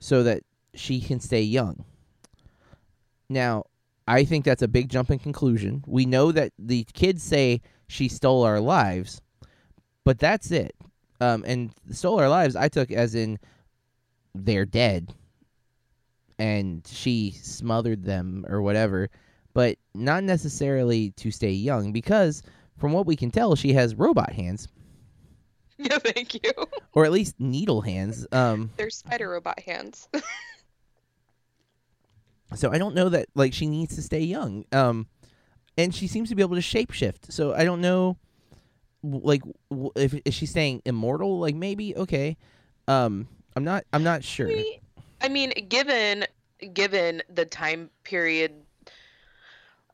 [0.00, 0.42] so that
[0.74, 1.84] she can stay young.
[3.28, 3.64] Now,
[4.06, 5.84] I think that's a big jump in conclusion.
[5.86, 9.20] We know that the kids say she stole our lives,
[10.04, 10.74] but that's it.
[11.20, 13.38] Um, and stole our lives, I took as in
[14.34, 15.12] they're dead
[16.38, 19.10] and she smothered them or whatever,
[19.52, 22.42] but not necessarily to stay young because
[22.76, 24.68] from what we can tell, she has robot hands
[25.80, 26.52] Yeah, thank you.
[26.92, 28.26] or at least needle hands.
[28.32, 30.08] Um, They're spider robot hands.
[32.56, 34.64] so I don't know that like she needs to stay young.
[34.72, 35.06] Um,
[35.76, 37.30] and she seems to be able to shapeshift.
[37.30, 38.16] So I don't know,
[39.04, 39.42] like,
[39.94, 41.38] if is she staying immortal?
[41.38, 42.36] Like maybe okay.
[42.88, 43.84] Um, I'm not.
[43.92, 44.50] I'm not sure.
[45.20, 46.24] I mean, given
[46.74, 48.52] given the time period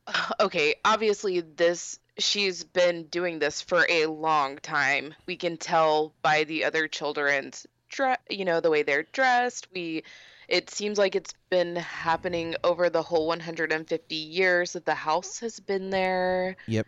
[0.39, 5.13] okay, obviously this she's been doing this for a long time.
[5.25, 9.67] We can tell by the other children's dress, you know, the way they're dressed.
[9.73, 10.03] We
[10.47, 15.59] it seems like it's been happening over the whole 150 years that the house has
[15.59, 16.55] been there.
[16.67, 16.85] Yep.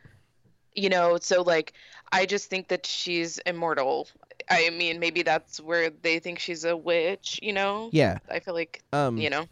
[0.75, 1.73] You know, so like
[2.11, 4.07] I just think that she's immortal.
[4.49, 7.89] I mean, maybe that's where they think she's a witch, you know?
[7.91, 8.19] Yeah.
[8.29, 9.17] I feel like, Um.
[9.17, 9.45] you know.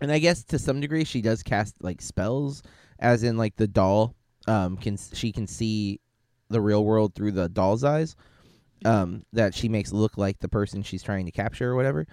[0.00, 2.62] and I guess to some degree she does cast like spells,
[2.98, 4.14] as in like the doll
[4.48, 6.00] um can she can see
[6.48, 8.16] the real world through the doll's eyes,
[8.84, 12.06] um that she makes look like the person she's trying to capture or whatever,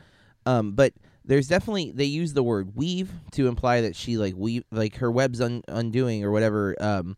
[0.46, 4.64] um but there's definitely they use the word weave to imply that she like weave
[4.72, 7.18] like her web's un- undoing or whatever um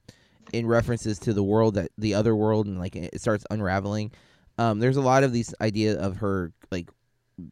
[0.53, 4.11] in references to the world that the other world and like it starts unraveling.
[4.57, 6.89] Um, there's a lot of these idea of her like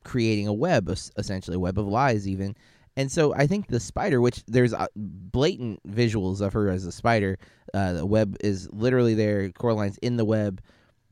[0.04, 2.56] creating a web, essentially a web of lies, even.
[2.98, 6.92] And so I think the spider, which there's uh, blatant visuals of her as a
[6.92, 7.38] spider,
[7.74, 9.50] uh, the web is literally there.
[9.52, 10.62] Coraline's in the web.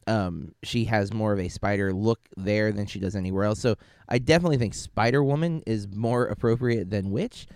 [0.08, 3.60] Um, she has more of a spider look there than she does anywhere else.
[3.60, 3.76] So
[4.10, 7.48] I definitely think Spider Woman is more appropriate than Witch.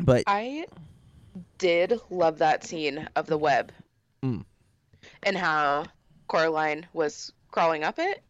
[0.00, 0.66] But I
[1.58, 3.72] did love that scene of the web
[4.22, 4.44] Mm.
[5.22, 5.84] and how
[6.28, 8.22] Coraline was crawling up it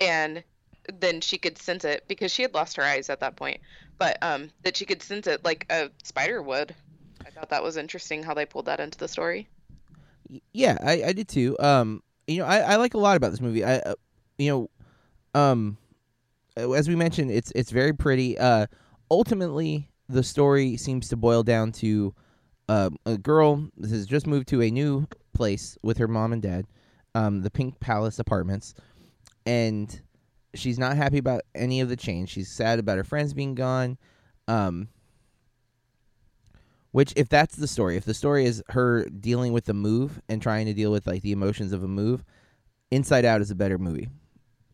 [0.00, 0.42] and
[1.00, 3.60] then she could sense it because she had lost her eyes at that point
[3.98, 6.74] but um that she could sense it like a spider would
[7.26, 9.48] i thought that was interesting how they pulled that into the story
[10.52, 11.56] Yeah, I, I did too.
[11.58, 13.64] Um, you know, I, I like a lot about this movie.
[13.64, 13.94] I, uh,
[14.36, 14.50] you
[15.34, 15.78] know, um,
[16.56, 18.36] uh, as we mentioned, it's it's very pretty.
[18.38, 18.66] Uh,
[19.10, 22.14] ultimately, the story seems to boil down to
[22.68, 26.66] um, a girl has just moved to a new place with her mom and dad,
[27.14, 28.74] um, the Pink Palace Apartments,
[29.46, 30.02] and
[30.54, 32.30] she's not happy about any of the change.
[32.30, 33.98] She's sad about her friends being gone.
[34.46, 34.88] Um,
[36.90, 40.40] which, if that's the story, if the story is her dealing with the move and
[40.40, 42.24] trying to deal with like the emotions of a move,
[42.90, 44.08] Inside Out is a better movie.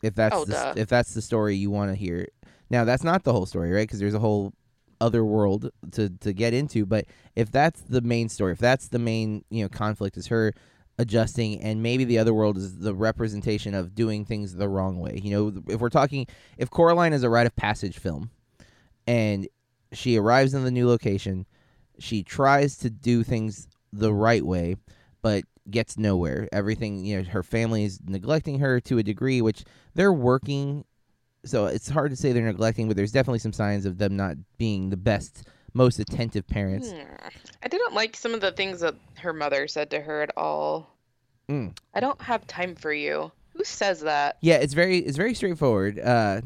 [0.03, 2.29] If that's Oh, the, if that's the story you want to hear.
[2.71, 3.83] Now, that's not the whole story, right?
[3.83, 4.53] Because there's a whole
[5.01, 6.87] other world to to get into.
[6.87, 10.55] But if that's the main story, if that's the main you know conflict is her
[10.99, 15.21] adjusting, and maybe the other world is the representation of doing things the wrong way.
[15.23, 16.27] You know, if we're talking,
[16.59, 18.31] if Coraline is a rite of passage film,
[19.07, 19.49] and
[19.93, 21.47] she arrives in the new location,
[21.99, 24.77] she tries to do things the right way,
[25.23, 26.49] but gets nowhere.
[26.53, 29.65] Everything, you know, her family is neglecting her to a degree, which
[29.95, 30.85] they're working.
[31.45, 34.37] So it's hard to say they're neglecting, but there's definitely some signs of them not
[34.59, 36.91] being the best, most attentive parents.
[36.93, 37.03] Hmm.
[37.63, 40.91] i didn't like some of the things that her mother said to her at all
[41.51, 41.77] Mm.
[41.93, 45.99] i don't have time for you who says that Yeah, it's very it's very straightforward.
[45.99, 46.41] Uh,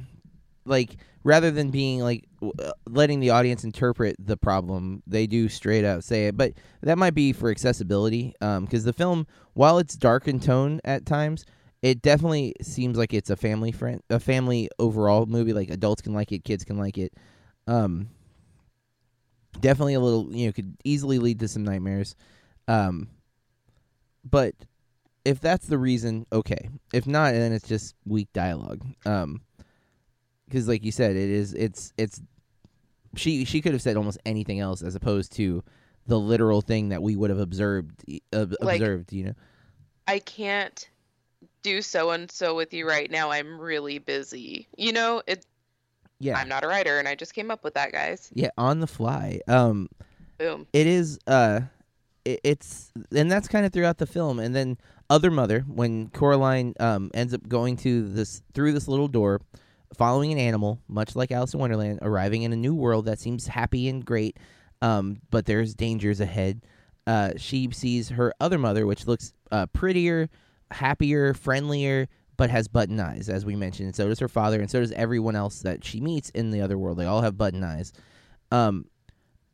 [0.66, 5.84] like rather than being like uh, letting the audience interpret the problem, they do straight
[5.84, 6.36] out say it.
[6.36, 6.52] But
[6.82, 11.46] that might be for accessibility, because the film, while it's dark in tone at times,
[11.80, 15.54] it definitely seems like it's a family friend, a family overall movie.
[15.54, 17.14] Like adults can like it, kids can like it.
[17.66, 18.08] Um,
[19.60, 22.16] definitely a little, you know, could easily lead to some nightmares.
[22.66, 23.08] Um,
[24.28, 24.54] but
[25.24, 26.68] if that's the reason, okay.
[26.92, 28.84] If not, then it's just weak dialogue.
[29.06, 29.42] Um,
[30.46, 31.54] because like you said, it is.
[31.54, 32.20] It's it's.
[33.16, 35.62] She she could have said almost anything else as opposed to
[36.06, 39.12] the literal thing that we would have observed uh, Like- observed.
[39.12, 39.34] You know.
[40.06, 40.88] I can't
[41.62, 43.30] do so and so with you right now.
[43.30, 44.66] I'm really busy.
[44.76, 45.44] You know, it
[46.20, 46.36] Yeah.
[46.38, 48.30] I'm not a writer and I just came up with that, guys.
[48.34, 48.50] Yeah.
[48.58, 49.40] On the fly.
[49.48, 49.88] Um.
[50.38, 50.68] Boom.
[50.72, 51.62] it is uh
[52.24, 54.78] it, it's and that's kind of throughout the film and then
[55.10, 59.40] other mother when coraline um ends up going to this through this little door
[59.94, 63.48] following an animal much like alice in wonderland arriving in a new world that seems
[63.48, 64.36] happy and great
[64.80, 66.60] um but there's dangers ahead
[67.08, 70.28] uh she sees her other mother which looks uh prettier
[70.70, 72.06] happier friendlier
[72.38, 74.92] but has button eyes as we mentioned and so does her father and so does
[74.92, 77.92] everyone else that she meets in the other world they all have button eyes
[78.50, 78.86] um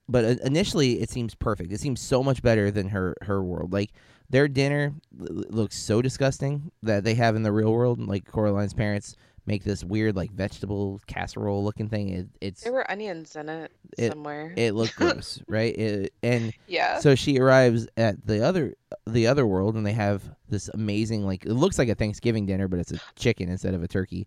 [0.09, 1.73] but uh, initially it seems perfect.
[1.73, 3.73] It seems so much better than her her world.
[3.73, 3.93] Like
[4.29, 8.01] their dinner l- looks so disgusting that they have in the real world.
[8.01, 9.17] Like Coraline's parents
[9.47, 12.09] make this weird like vegetable casserole looking thing.
[12.11, 14.53] It, it's There were onions in it, It- somewhere.
[14.57, 15.77] it looked gross, right?
[15.77, 16.99] It, and yeah.
[17.01, 18.75] so she arrives at the other
[19.07, 22.69] the other world, and they have this amazing like it looks like a Thanksgiving dinner,
[22.69, 24.27] but it's a chicken instead of a turkey.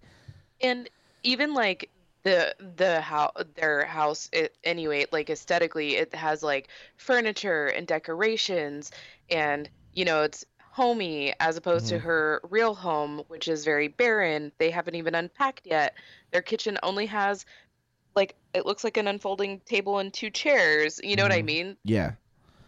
[0.62, 0.90] and
[1.24, 1.90] even like
[2.24, 8.92] the the how their house it, anyway like aesthetically it has like furniture and decorations
[9.30, 10.44] and you know it's
[10.78, 12.02] homey as opposed to Mhm.
[12.02, 15.96] her real home which is very barren they haven't even unpacked yet
[16.32, 17.46] their kitchen only has
[18.16, 21.46] like it looks like an unfolding table and two chairs you know what i Mhm.
[21.46, 22.12] mean Yeah,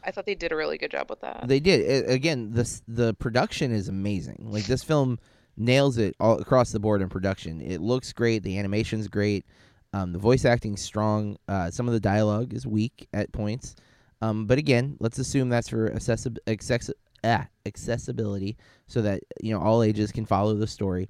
[0.04, 2.10] i thought they did a really good job with that They did.
[2.10, 4.48] I again, this the production is amazing.
[4.50, 5.20] Like this film
[5.56, 7.62] nails it all across the board in production.
[7.62, 8.42] It looks great.
[8.44, 9.46] The animation's great.
[9.94, 11.38] Um, the voice acting's strong.
[11.48, 13.76] Uh, some of the dialogue is weak at points.
[14.22, 16.94] Um, but again, let's assume that's for accessi- accessi-
[17.24, 18.58] ah, accessibility,
[18.88, 21.08] so that you know all ages can follow the story.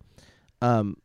[0.61, 0.97] Um,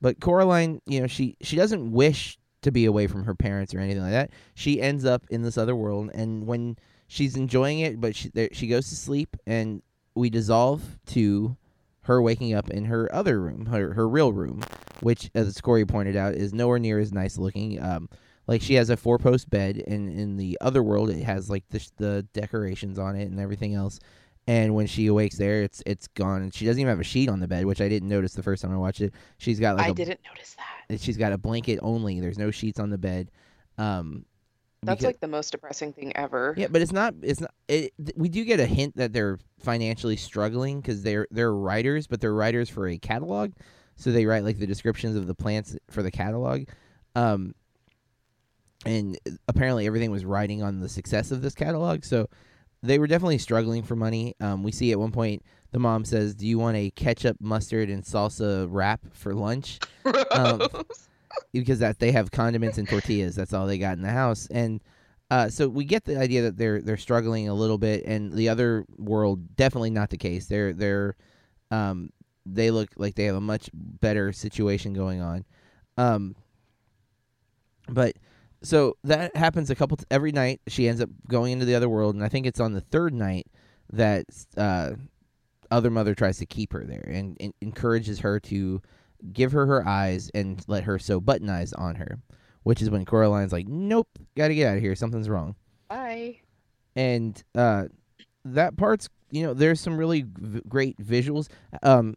[0.00, 3.80] but Coraline, you know, she she doesn't wish to be away from her parents or
[3.80, 4.30] anything like that.
[4.54, 6.76] She ends up in this other world, and when
[7.08, 9.82] she's enjoying it, but she there, she goes to sleep, and
[10.14, 11.56] we dissolve to
[12.02, 14.62] her waking up in her other room, her her real room,
[15.00, 17.80] which, as Corey pointed out, is nowhere near as nice looking.
[17.82, 18.08] Um,
[18.46, 21.68] like she has a four post bed, and in the other world it has like
[21.68, 24.00] the the decorations on it and everything else.
[24.48, 27.28] And when she awakes there, it's it's gone, and she doesn't even have a sheet
[27.28, 29.14] on the bed, which I didn't notice the first time I watched it.
[29.38, 30.56] She's got like I a, didn't notice
[30.88, 31.00] that.
[31.00, 32.18] she's got a blanket only.
[32.18, 33.30] There's no sheets on the bed.
[33.78, 34.24] Um,
[34.82, 36.54] That's because- like the most depressing thing ever.
[36.56, 37.14] yeah, but it's not.
[37.22, 37.54] It's not.
[37.68, 42.20] It, we do get a hint that they're financially struggling because they're they're writers, but
[42.20, 43.52] they're writers for a catalog,
[43.94, 46.64] so they write like the descriptions of the plants for the catalog.
[47.14, 47.54] Um,
[48.84, 49.16] and
[49.46, 52.28] apparently everything was riding on the success of this catalog, so
[52.82, 54.34] they were definitely struggling for money.
[54.40, 57.88] Um, we see at one point the mom says, "Do you want a ketchup, mustard,
[57.88, 59.78] and salsa wrap for lunch?"
[60.32, 60.62] Um,
[61.52, 63.36] because that they have condiments and tortillas.
[63.36, 64.80] That's all they got in the house, and
[65.32, 68.04] uh, so we get the idea that they're they're struggling a little bit.
[68.04, 70.46] And the other world definitely not the case.
[70.46, 71.16] They're they're
[71.70, 72.10] um,
[72.44, 75.46] they look like they have a much better situation going on.
[75.96, 76.36] Um,
[77.88, 78.16] but
[78.62, 80.60] so that happens a couple t- every night.
[80.68, 83.12] She ends up going into the other world, and I think it's on the third
[83.14, 83.46] night
[83.92, 84.24] that
[84.56, 84.92] uh,
[85.70, 88.80] other mother tries to keep her there and, and encourages her to
[89.32, 92.18] give her her eyes and let her sew button eyes on her,
[92.62, 94.94] which is when Coraline's like, "Nope, got to get out of here.
[94.94, 95.54] Something's wrong."
[95.88, 96.38] Bye.
[96.94, 97.84] And uh,
[98.44, 101.48] that part's you know there's some really v- great visuals.
[101.82, 102.16] Um,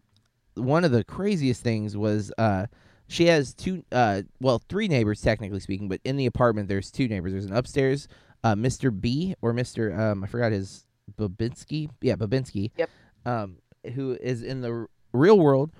[0.55, 2.67] one of the craziest things was uh,
[3.07, 7.07] she has two uh, well three neighbors technically speaking, but in the apartment there's two
[7.07, 7.31] neighbors.
[7.31, 8.07] There's an upstairs
[8.43, 8.91] uh, Mr.
[8.97, 9.97] B or Mr.
[9.97, 10.85] Um, I forgot his
[11.17, 11.89] Bobinsky.
[12.01, 12.71] Yeah, Bobinsky.
[12.77, 12.89] Yep.
[13.25, 13.57] Um,
[13.93, 15.71] who is in the r- real world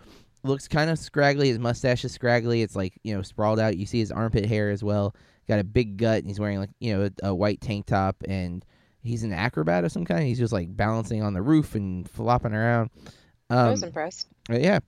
[0.44, 1.50] looks kind of scraggly.
[1.50, 2.62] His mustache is scraggly.
[2.62, 3.78] It's like you know sprawled out.
[3.78, 5.16] You see his armpit hair as well.
[5.48, 8.16] Got a big gut, and he's wearing like you know a, a white tank top,
[8.28, 8.66] and
[9.04, 10.24] he's an acrobat of some kind.
[10.24, 12.90] He's just like balancing on the roof and flopping around.
[13.50, 14.28] I Um, was impressed.
[14.50, 14.80] uh, yeah.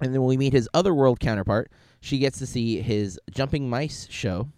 [0.00, 1.70] And then when we meet his other world counterpart,
[2.00, 4.48] she gets to see his jumping mice show,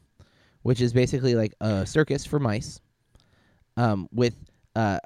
[0.62, 2.80] which is basically like a circus for mice,
[3.76, 4.34] um, with
[4.74, 4.98] uh,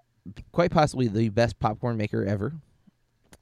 [0.52, 2.54] quite possibly the best popcorn maker ever.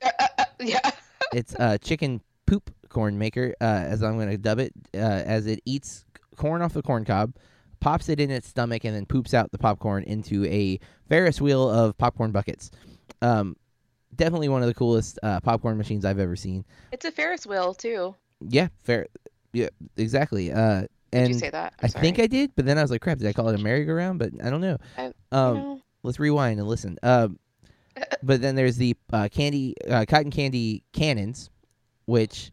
[0.60, 0.90] yeah.
[1.32, 5.46] It's a chicken poop corn maker, uh, as I'm going to dub it, uh, as
[5.46, 6.04] it eats
[6.36, 7.34] corn off the corn cob,
[7.80, 11.68] pops it in its stomach, and then poops out the popcorn into a Ferris wheel
[11.68, 12.70] of popcorn buckets.
[13.20, 13.56] Um,
[14.14, 16.64] definitely one of the coolest uh, popcorn machines I've ever seen.
[16.92, 18.14] It's a Ferris wheel too.
[18.40, 19.06] Yeah, fair.
[19.52, 20.52] Yeah, exactly.
[20.52, 21.74] Uh, Did and you say that?
[21.82, 23.18] I think I did, but then I was like, "Crap!
[23.18, 24.78] Did I call it a merry-go-round?" But I don't know.
[24.96, 25.80] I- um, know.
[26.02, 26.98] let's rewind and listen.
[27.02, 27.38] Um,
[28.22, 31.50] but then there's the uh, candy, uh, cotton candy cannons,
[32.06, 32.50] which,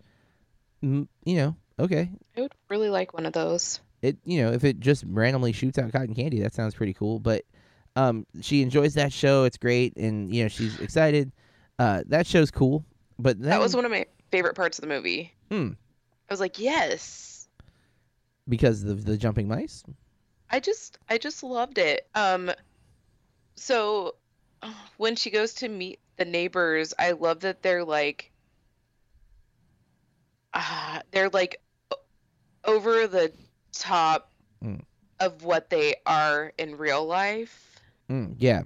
[0.84, 3.80] mm, you know, okay, I would really like one of those.
[4.02, 7.20] it you know if it just randomly shoots out cotton candy, that sounds pretty cool.
[7.20, 7.44] But
[7.96, 9.44] um, she enjoys that show.
[9.44, 11.32] It's great, and you know she's excited.
[11.80, 12.86] Uh, that show's cool.
[13.20, 15.34] But then, That was one of my favorite parts of the movie.
[15.52, 15.72] Hmm.
[16.30, 17.48] I was like, yes.
[18.48, 19.84] because of the jumping mice.
[20.50, 22.08] I just I just loved it.
[22.16, 22.52] Um
[23.56, 24.16] so
[24.98, 28.32] when she goes to meet the neighbors, I love that they're like
[30.54, 31.62] uh, they're like
[32.64, 33.32] over the
[33.74, 34.32] top
[34.64, 34.82] Mm.
[35.20, 37.80] of what they are in real life.
[38.10, 38.64] Mm, yeah,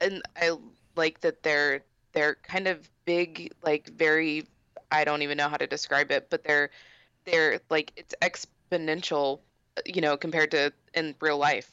[0.00, 0.52] And I
[0.96, 1.82] like that they're
[2.12, 4.46] they're kind of big, like very
[4.90, 6.70] I don't even know how to describe it, but they're
[7.24, 9.40] they're like it's exponential,
[9.86, 11.70] you know, compared to in real life,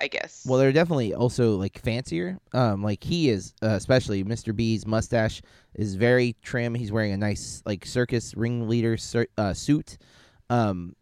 [0.00, 0.44] I guess.
[0.46, 2.38] Well, they're definitely also like fancier.
[2.52, 4.54] Um, like he is, uh, especially Mr.
[4.54, 5.42] B's mustache
[5.74, 6.74] is very trim.
[6.74, 9.98] He's wearing a nice like circus ringleader sur- uh, suit.
[10.50, 10.96] Um,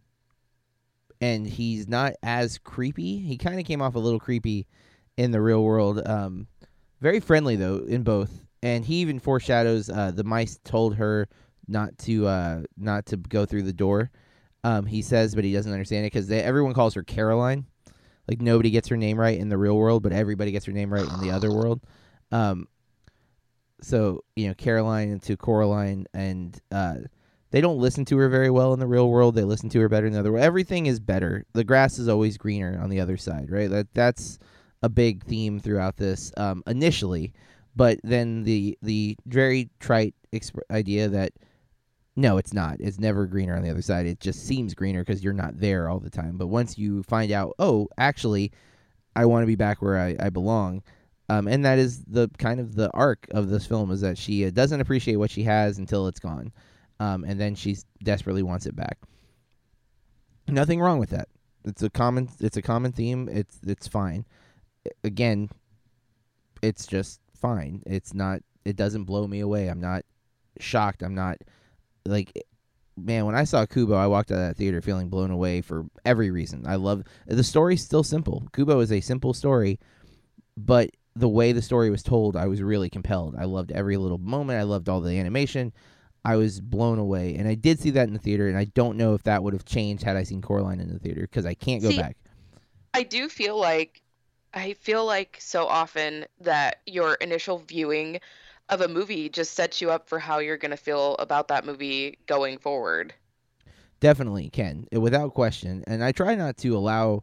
[1.20, 3.18] and he's not as creepy.
[3.18, 4.66] He kind of came off a little creepy
[5.16, 6.06] in the real world.
[6.06, 6.46] Um,
[7.00, 8.30] very friendly though in both.
[8.62, 11.28] And he even foreshadows uh, the mice told her
[11.66, 14.10] not to uh, not to go through the door.
[14.62, 17.64] Um, he says, but he doesn't understand it because everyone calls her Caroline.
[18.28, 20.92] Like nobody gets her name right in the real world, but everybody gets her name
[20.92, 21.80] right in the other world.
[22.30, 22.68] Um,
[23.80, 26.96] so you know Caroline to Coraline, and uh,
[27.50, 29.34] they don't listen to her very well in the real world.
[29.34, 30.44] They listen to her better in the other world.
[30.44, 31.44] Everything is better.
[31.54, 33.70] The grass is always greener on the other side, right?
[33.70, 34.38] That that's
[34.82, 37.32] a big theme throughout this um, initially,
[37.80, 41.32] but then the the very trite exp- idea that
[42.14, 42.76] no, it's not.
[42.78, 44.04] It's never greener on the other side.
[44.04, 46.36] It just seems greener because you're not there all the time.
[46.36, 48.52] But once you find out, oh, actually,
[49.16, 50.82] I want to be back where I, I belong.
[51.30, 54.44] Um, and that is the kind of the arc of this film is that she
[54.44, 56.52] uh, doesn't appreciate what she has until it's gone,
[56.98, 58.98] um, and then she desperately wants it back.
[60.48, 61.28] Nothing wrong with that.
[61.64, 62.28] It's a common.
[62.40, 63.26] It's a common theme.
[63.32, 64.26] It's it's fine.
[65.02, 65.48] Again,
[66.60, 67.82] it's just fine.
[67.86, 68.40] It's not.
[68.64, 69.68] It doesn't blow me away.
[69.68, 70.04] I'm not
[70.58, 71.02] shocked.
[71.02, 71.38] I'm not
[72.06, 72.32] like
[72.96, 75.86] man, when I saw Kubo, I walked out of that theater feeling blown away for
[76.04, 76.66] every reason.
[76.66, 78.46] I love the story's still simple.
[78.52, 79.78] Kubo is a simple story,
[80.56, 83.34] but the way the story was told, I was really compelled.
[83.36, 84.60] I loved every little moment.
[84.60, 85.72] I loved all the animation.
[86.24, 88.48] I was blown away, and I did see that in the theater.
[88.48, 90.98] And I don't know if that would have changed had I seen Coraline in the
[90.98, 92.16] theater because I can't go See, back.
[92.92, 94.02] I do feel like
[94.52, 98.20] I feel like so often that your initial viewing
[98.68, 101.64] of a movie just sets you up for how you're going to feel about that
[101.64, 103.14] movie going forward.
[104.00, 105.84] Definitely can, uh, without question.
[105.86, 107.22] And I try not to allow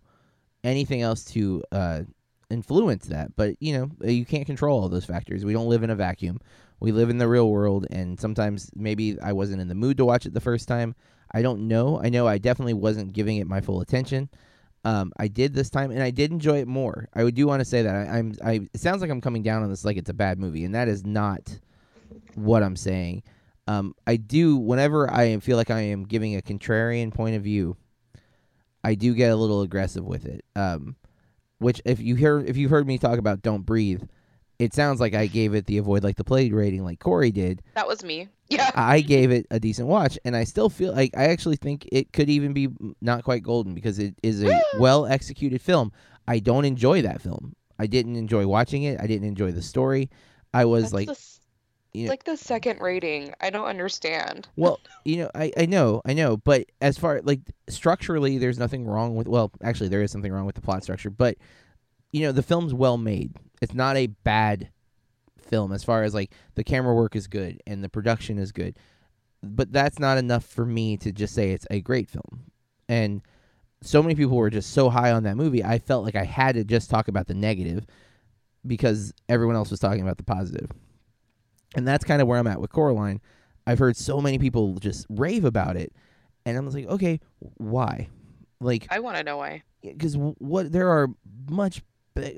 [0.64, 2.02] anything else to uh,
[2.50, 3.36] influence that.
[3.36, 5.44] But you know, uh, you can't control all those factors.
[5.44, 6.40] We don't live in a vacuum.
[6.80, 10.06] We live in the real world, and sometimes maybe I wasn't in the mood to
[10.06, 10.94] watch it the first time.
[11.32, 12.00] I don't know.
[12.02, 14.30] I know I definitely wasn't giving it my full attention.
[14.88, 17.10] Um, I did this time, and I did enjoy it more.
[17.14, 18.34] I do want to say that I, I'm.
[18.42, 20.74] I it sounds like I'm coming down on this like it's a bad movie, and
[20.76, 21.60] that is not
[22.36, 23.24] what I'm saying.
[23.68, 27.76] Um, I do whenever I feel like I am giving a contrarian point of view,
[28.82, 30.46] I do get a little aggressive with it.
[30.56, 30.96] Um,
[31.58, 34.04] which if you hear if you've heard me talk about Don't Breathe,
[34.60, 37.62] it sounds like I gave it the avoid like the plague rating like Corey did.
[37.76, 38.28] That was me.
[38.50, 38.72] Yeah.
[38.76, 42.14] I gave it a decent watch, and I still feel like I actually think it
[42.14, 42.70] could even be
[43.02, 45.92] not quite golden because it is a well executed film.
[46.30, 47.58] I don't enjoy that film.
[47.78, 49.02] I didn't enjoy watching it.
[49.02, 50.10] I didn't enjoy the story.
[50.54, 51.20] I was That's like, the
[51.92, 53.34] you know- like the second rating.
[53.42, 54.48] I don't understand.
[54.56, 58.86] well, you know, I, I know, I know, but as far like structurally, there's nothing
[58.88, 59.28] wrong with.
[59.28, 61.36] Well, actually, there is something wrong with the plot structure, but
[62.14, 63.34] you know, the film's well made.
[63.62, 64.70] It's not a bad
[65.42, 68.78] film as far as like the camera work is good and the production is good,
[69.42, 72.52] but that's not enough for me to just say it's a great film.
[72.90, 73.22] And
[73.82, 76.56] so many people were just so high on that movie, I felt like I had
[76.56, 77.86] to just talk about the negative
[78.66, 80.72] because everyone else was talking about the positive.
[81.76, 83.22] And that's kind of where I'm at with Coraline.
[83.66, 85.94] I've heard so many people just rave about it,
[86.46, 88.08] and I'm like, okay, why?
[88.62, 89.64] Like, I want to know why.
[89.82, 91.10] because what there are
[91.50, 91.82] much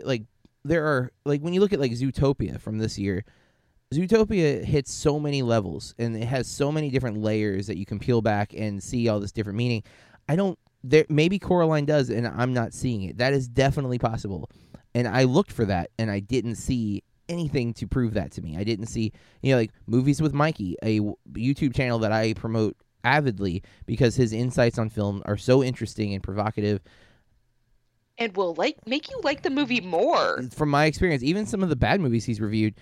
[0.04, 0.24] like
[0.64, 3.26] there are like when you look at like Zootopia from this year,
[3.94, 8.00] Zootopia hits so many levels and it has so many different layers that you can
[8.00, 9.84] peel back and see all this different meaning.
[10.28, 13.18] I don't there maybe Coraline does and I'm not seeing it.
[13.18, 14.50] That is definitely possible.
[14.94, 18.58] And I looked for that and I didn't see anything to prove that to me.
[18.58, 21.00] I didn't see, you know, like movies with Mikey, a
[21.34, 26.24] YouTube channel that I promote avidly because his insights on film are so interesting and
[26.24, 26.82] provocative
[28.20, 30.44] And will like make you like the movie more.
[30.52, 32.76] from my experience, even some of the bad movies he's reviewed,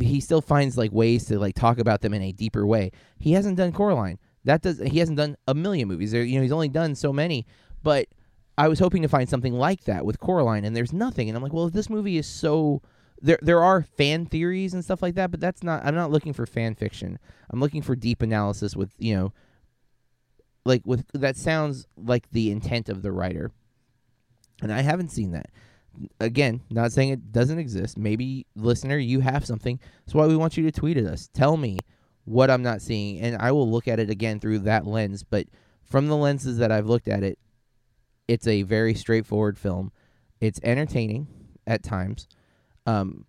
[0.00, 2.90] he still finds like ways to like talk about them in a deeper way.
[3.18, 4.18] He hasn't done Coraline.
[4.44, 6.12] That does he hasn't done a million movies.
[6.12, 7.46] There, you know, he's only done so many.
[7.82, 8.08] But
[8.56, 11.28] I was hoping to find something like that with Coraline, and there's nothing.
[11.28, 12.82] And I'm like, well, if this movie is so
[13.20, 15.84] there, there are fan theories and stuff like that, but that's not.
[15.84, 17.18] I'm not looking for fan fiction.
[17.50, 19.32] I'm looking for deep analysis with you know,
[20.64, 23.52] like with that sounds like the intent of the writer.
[24.62, 25.50] And I haven't seen that
[26.20, 27.98] again, not saying it doesn't exist.
[27.98, 29.78] Maybe listener, you have something.
[30.04, 31.28] That's why we want you to tweet at us.
[31.32, 31.78] Tell me
[32.24, 35.22] what I'm not seeing, and I will look at it again through that lens.
[35.22, 35.46] But
[35.84, 37.38] from the lenses that I've looked at it,
[38.26, 39.92] it's a very straightforward film.
[40.40, 41.26] It's entertaining
[41.66, 42.28] at times.
[42.86, 43.24] Um,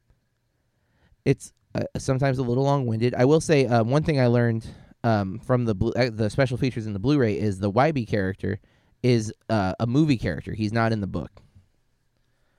[1.25, 3.15] it's uh, sometimes a little long-winded.
[3.15, 4.67] I will say uh, one thing I learned
[5.03, 8.59] um, from the uh, the special features in the Blu-ray is the Wybie character
[9.03, 10.53] is uh, a movie character.
[10.53, 11.31] He's not in the book.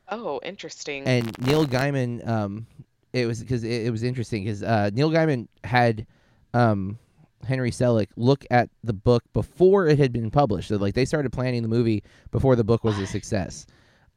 [0.09, 1.05] Oh, interesting.
[1.05, 2.67] And Neil Gaiman, um,
[3.13, 6.07] it was because it, it was interesting because uh, Neil Gaiman had
[6.53, 6.99] um,
[7.47, 10.69] Henry Selick look at the book before it had been published.
[10.69, 13.67] So like they started planning the movie before the book was a success.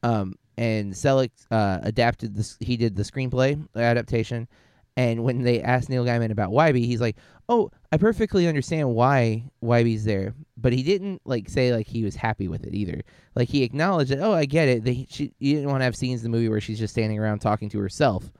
[0.01, 2.57] Um, and Selick uh, adapted this.
[2.59, 4.47] He did the screenplay adaptation.
[4.96, 7.16] And when they asked Neil Gaiman about Wybie, he's like,
[7.50, 12.16] "Oh, I perfectly understand why Wybie's there," but he didn't like say like he was
[12.16, 13.02] happy with it either.
[13.36, 14.84] Like he acknowledged that, "Oh, I get it.
[14.84, 17.18] They, she, you didn't want to have scenes in the movie where she's just standing
[17.18, 18.32] around talking to herself."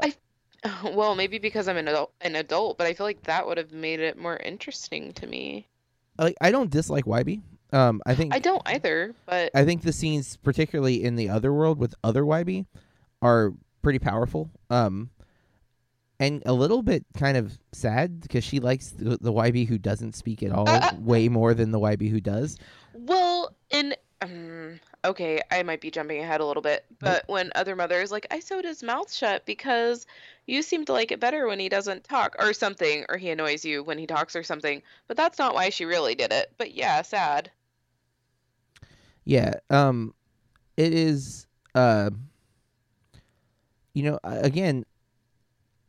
[0.00, 0.14] I,
[0.84, 3.72] well, maybe because I'm an adult, an adult, but I feel like that would have
[3.72, 5.68] made it more interesting to me.
[6.18, 7.42] Like I don't dislike Wybie.
[7.72, 11.52] Um, I think I don't either, but I think the scenes, particularly in the other
[11.52, 12.66] world with other Wybie,
[13.22, 13.52] are
[13.82, 14.50] pretty powerful.
[14.68, 15.10] Um,
[16.18, 20.14] and a little bit kind of sad because she likes the, the Wybie who doesn't
[20.14, 20.66] speak at all
[20.98, 22.58] way more than the Wybie who does.
[22.92, 27.74] well, in um, okay, I might be jumping ahead a little bit, but when other
[27.74, 30.06] mother is like, I sewed his mouth shut because
[30.46, 33.64] you seem to like it better when he doesn't talk or something, or he annoys
[33.64, 34.82] you when he talks or something.
[35.08, 36.52] But that's not why she really did it.
[36.58, 37.50] But yeah, sad.
[39.24, 39.54] Yeah.
[39.70, 40.14] Um,
[40.76, 41.46] it is.
[41.74, 42.10] Uh,
[43.94, 44.84] you know, again,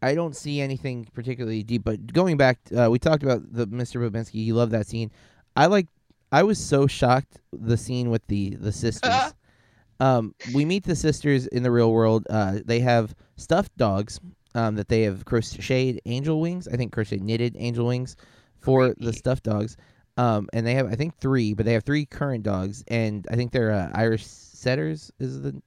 [0.02, 1.84] I don't see anything particularly deep.
[1.84, 4.02] But going back, uh, we talked about the Mr.
[4.02, 4.44] Bobinsky.
[4.44, 5.12] You love that scene.
[5.56, 5.88] I like.
[6.32, 9.34] I was so shocked the scene with the the sisters.
[10.00, 12.26] um, we meet the sisters in the real world.
[12.30, 14.20] Uh, they have stuffed dogs
[14.56, 16.68] um, that they have crocheted angel wings.
[16.68, 18.16] I think crocheted knitted angel wings
[18.60, 19.78] for the stuffed dogs.
[20.18, 23.36] Um, and they have I think three, but they have three current dogs, and I
[23.36, 25.12] think they're uh, Irish setters.
[25.20, 25.62] Is the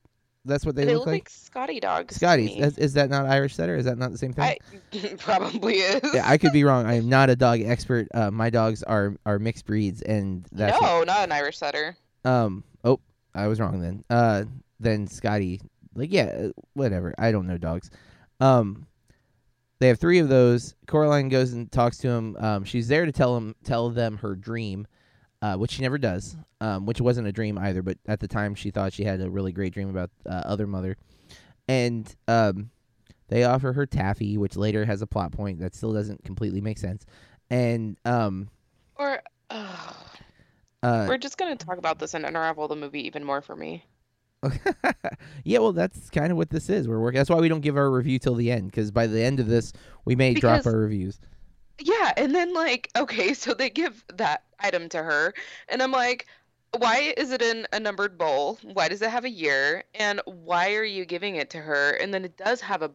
[0.45, 1.14] that's what they, They, look, look like?
[1.24, 2.20] like Scotty dogs.
[2.22, 2.61] me.
[2.61, 3.76] Is, is that not Irish setter?
[3.76, 4.45] Is that not the same thing?
[4.45, 4.59] I
[5.18, 6.01] probably is.
[6.14, 6.86] yeah, I could be wrong.
[6.86, 8.09] I am not a dog expert.
[8.14, 11.97] Uh, my dogs are are mixed breeds, and that's no, not an Irish setter.
[12.24, 12.62] um.
[12.84, 13.01] Oh,
[13.34, 14.05] I was wrong then.
[14.11, 14.45] Uh,
[14.80, 15.61] then Scotty,
[15.95, 17.14] like yeah, uh, whatever.
[17.18, 17.90] I don't know dogs.
[18.40, 18.86] Um,
[19.80, 20.74] they have three of those.
[20.86, 22.36] Coraline goes and talks to him.
[22.38, 24.86] Um, she's there to tell him tell them her dream,
[25.45, 26.36] uh, which she never does.
[26.62, 29.28] Um, which wasn't a dream either, but at the time she thought she had a
[29.28, 30.97] really great dream about uh, other mother,
[31.68, 32.70] and um,
[33.28, 36.78] they offer her taffy, which later has a plot point that still doesn't completely make
[36.78, 37.05] sense,
[37.51, 38.49] and um,
[38.97, 39.20] Or
[39.51, 39.92] uh,
[40.82, 43.84] we're just gonna talk about this and unravel the movie even more for me.
[45.45, 46.88] yeah, well, that's kind of what this is.
[46.88, 47.18] We're working.
[47.18, 49.49] That's why we don't give our review till the end, because by the end of
[49.49, 49.74] this,
[50.07, 51.20] we may drop our reviews.
[51.80, 55.35] Yeah, and then like, okay, so they give that item to her,
[55.69, 56.27] and I'm like,
[56.79, 58.59] why is it in a numbered bowl?
[58.62, 59.85] Why does it have a year?
[59.95, 61.93] And why are you giving it to her?
[61.93, 62.91] And then it does have a,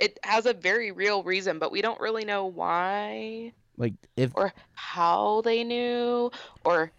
[0.00, 4.52] it has a very real reason, but we don't really know why Like if or
[4.74, 6.32] how they knew
[6.64, 6.90] or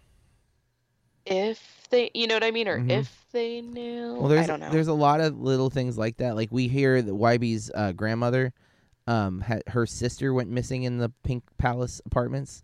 [1.26, 2.90] if they, you know what I mean, or Mhm.
[2.90, 4.14] if they knew.
[4.14, 4.70] well, there's I don't know.
[4.70, 6.36] there's a lot of little things like that.
[6.36, 8.52] Like we hear that Wybie's uh, grandmother,
[9.06, 12.62] um, had, her sister went missing in the Pink Palace apartments,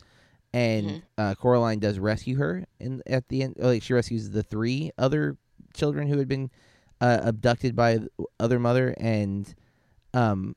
[0.52, 1.02] and Mhm.
[1.18, 2.64] uh, Coraline does rescue her.
[2.80, 5.36] And at the end, like she rescues the three other
[5.74, 6.50] children who had been
[7.00, 8.00] uh, abducted by
[8.38, 9.52] other mother, and
[10.14, 10.54] um,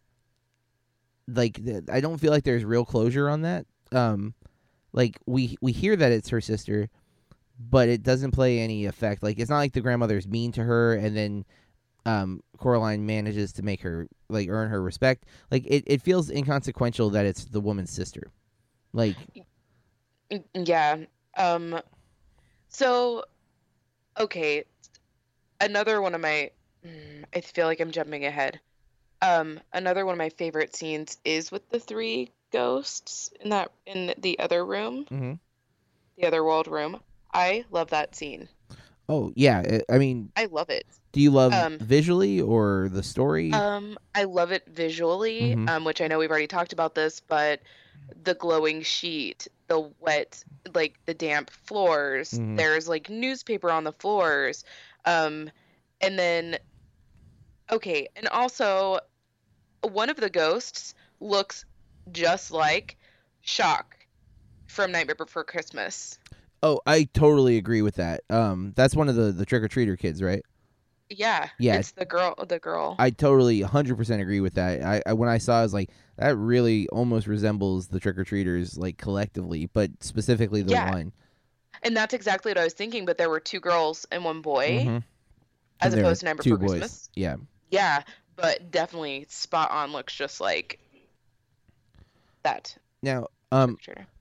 [1.27, 1.59] like
[1.91, 3.65] I don't feel like there's real closure on that.
[3.91, 4.33] Um,
[4.91, 6.89] like we we hear that it's her sister,
[7.59, 9.23] but it doesn't play any effect.
[9.23, 11.45] Like it's not like the grandmother's mean to her, and then
[12.05, 15.25] um, Coraline manages to make her like earn her respect.
[15.49, 18.31] Like it, it feels inconsequential that it's the woman's sister.
[18.93, 19.15] Like
[20.53, 20.97] Yeah.
[21.37, 21.79] Um
[22.69, 23.23] so
[24.19, 24.65] okay,
[25.61, 26.51] another one of my
[26.85, 28.59] mm, I feel like I'm jumping ahead.
[29.21, 34.13] Um another one of my favorite scenes is with the three ghosts in that in
[34.17, 35.39] the other room, Mhm.
[36.17, 36.99] the other world room.
[37.33, 38.47] I love that scene.
[39.07, 40.85] oh yeah, I- mean, I love it.
[41.11, 43.51] do you love Um, visually or the story?
[43.53, 45.69] Um I love it visually, Mhm.
[45.69, 47.61] um which I know we've already talked about this, but
[48.23, 50.43] the glowing sheet, the wet
[50.73, 52.57] like the damp floors, Mhm.
[52.57, 54.63] there's like newspaper on the floors.
[55.05, 55.49] Um
[56.01, 56.57] and then
[57.71, 58.99] okay, and also
[59.81, 61.65] one of the ghosts looks
[62.11, 62.97] just like
[63.41, 63.95] Shock
[64.67, 66.17] from Nightmare Before Christmas.
[66.63, 68.21] oh, I totally agree with that.
[68.29, 70.43] Um, that's one of the the trick or treater kids, right?
[71.09, 71.75] Yeah, Yeah.
[71.77, 72.33] it's the girl.
[72.47, 72.95] The girl.
[72.97, 74.81] I totally 100% agree with that.
[74.81, 78.17] I, I when I saw it, I was like that really almost resembles the trick
[78.17, 80.89] or treaters like collectively, but specifically the Yeah.
[80.91, 81.11] one.
[81.83, 83.05] and that's exactly what I was thinking.
[83.05, 85.03] But there were two girls and one boy, Mhm.
[85.81, 86.79] as And opposed to two Before boys.
[86.79, 87.09] Christmas.
[87.15, 87.35] Yeah.
[87.69, 88.01] Yeah,
[88.35, 89.91] but definitely spot on.
[89.91, 90.79] Looks just like
[92.43, 92.75] that.
[93.03, 93.77] Now, um,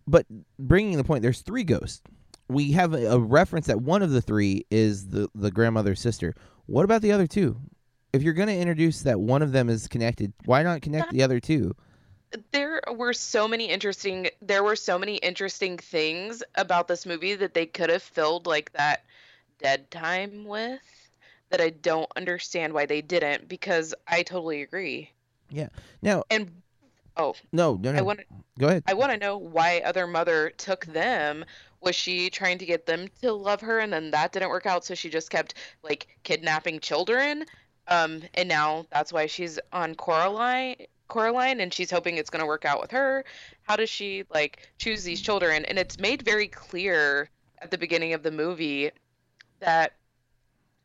[0.06, 0.26] but
[0.58, 2.02] bringing the point, there's three ghosts.
[2.48, 6.34] We have a, a reference that one of the three is the the grandmother's sister.
[6.66, 7.56] What about the other two?
[8.12, 11.22] If you're going to introduce that one of them is connected, why not connect the
[11.22, 11.74] other two?
[12.52, 17.54] there were so many interesting there were so many interesting things about this movie that
[17.54, 19.04] they could have filled like that
[19.58, 20.80] dead time with
[21.50, 25.10] that I don't understand why they didn't because I totally agree.
[25.50, 25.68] Yeah.
[26.02, 26.50] Now, And
[27.16, 28.04] oh no, no, I no.
[28.04, 28.20] want
[28.58, 28.84] Go ahead.
[28.86, 31.44] I want to know why other mother took them.
[31.84, 34.84] Was she trying to get them to love her and then that didn't work out
[34.84, 37.44] so she just kept like kidnapping children?
[37.88, 40.76] Um and now that's why she's on Coraline
[41.08, 43.24] Coraline and she's hoping it's going to work out with her.
[43.62, 45.64] How does she like choose these children?
[45.66, 47.28] And it's made very clear
[47.60, 48.90] at the beginning of the movie
[49.60, 49.92] that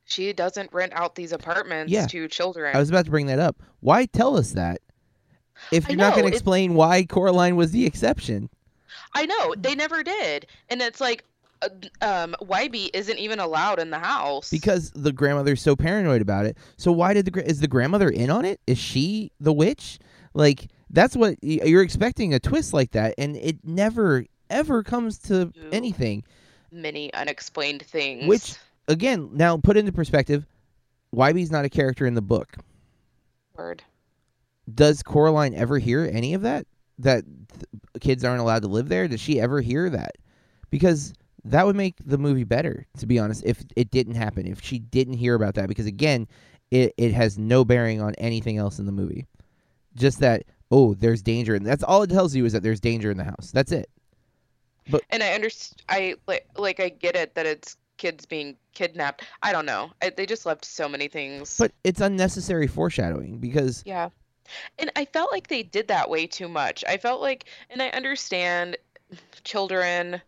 [0.04, 2.08] she doesn't rent out these apartments Yeah.
[2.08, 2.76] to children.
[2.76, 3.62] I was about to bring that up.
[3.80, 4.82] Why tell us that?
[5.72, 8.50] If you're not going to explain why Coraline was the exception.
[9.14, 11.24] I know they never did, and it's like,
[11.62, 11.70] uh,
[12.02, 16.58] um, Wybie isn't even allowed in the house because the grandmother's so paranoid about it.
[16.78, 18.60] So why did the gra- is the grandmother in on it?
[18.68, 20.00] Is she the witch?
[20.34, 25.42] Like that's what you're expecting a twist like that, and it never ever comes to
[25.42, 25.70] Ooh.
[25.72, 26.24] anything.
[26.72, 28.26] many unexplained things.
[28.28, 28.56] Which-
[28.88, 30.48] Again, now put into perspective,
[31.16, 32.56] Wybie's not a character in the book.
[33.56, 33.84] word?
[34.74, 36.66] does Coraline ever hear any of that?
[37.00, 39.08] That th- kids aren't allowed to live there?
[39.08, 40.12] Does she ever hear that?
[40.70, 41.14] Because
[41.46, 44.46] that would make the movie better, to be honest, if it didn't happen.
[44.46, 46.28] If she didn't hear about that, because again,
[46.72, 49.26] it, it has no bearing on anything else in the movie.
[49.96, 51.56] Just that, oh, there's danger.
[51.56, 53.52] And that's all it tells you is that there's danger in the house.
[53.52, 53.90] That's it.
[54.90, 55.82] But, And I understand.
[55.90, 59.24] I like like I get it that it's kids being kidnapped.
[59.44, 59.92] I don't know.
[60.02, 61.58] I, they just left so many things.
[61.58, 64.10] But it's unnecessary foreshadowing because yeah,
[64.78, 66.84] and I felt like they did that way too much.
[66.88, 68.78] I felt like, and I understand,
[69.44, 70.22] children,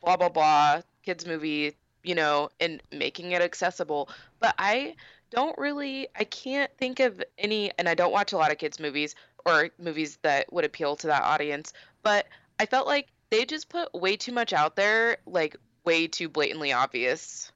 [0.00, 4.08] blah blah blah, kids movie, you know, and making it accessible.
[4.38, 4.94] But I
[5.30, 6.08] don't really.
[6.18, 9.14] I can't think of any, and I don't watch a lot of kids movies
[9.46, 11.72] or movies that would appeal to that audience.
[12.02, 12.26] But
[12.58, 16.72] I felt like they just put way too much out there, like way too blatantly
[16.72, 17.52] obvious.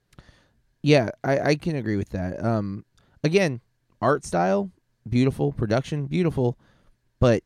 [0.83, 2.45] Yeah, I, I can agree with that.
[2.45, 2.85] Um,
[3.23, 3.61] again,
[4.01, 4.71] art style,
[5.09, 6.59] beautiful, production, beautiful,
[7.21, 7.43] but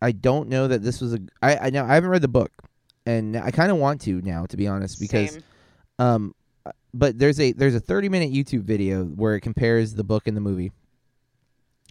[0.00, 1.20] I don't know that this was a.
[1.42, 2.52] I, I now I haven't read the book,
[3.06, 5.42] and I kind of want to now, to be honest, because Same.
[5.98, 6.34] um,
[6.92, 10.36] but there's a there's a 30 minute YouTube video where it compares the book and
[10.36, 10.72] the movie,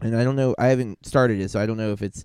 [0.01, 0.55] and I don't know.
[0.57, 2.23] I haven't started it, so I don't know if it's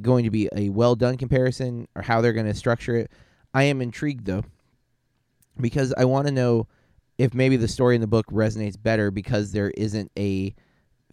[0.00, 3.10] going to be a well done comparison or how they're going to structure it.
[3.52, 4.42] I am intrigued though,
[5.60, 6.66] because I want to know
[7.18, 10.54] if maybe the story in the book resonates better because there isn't a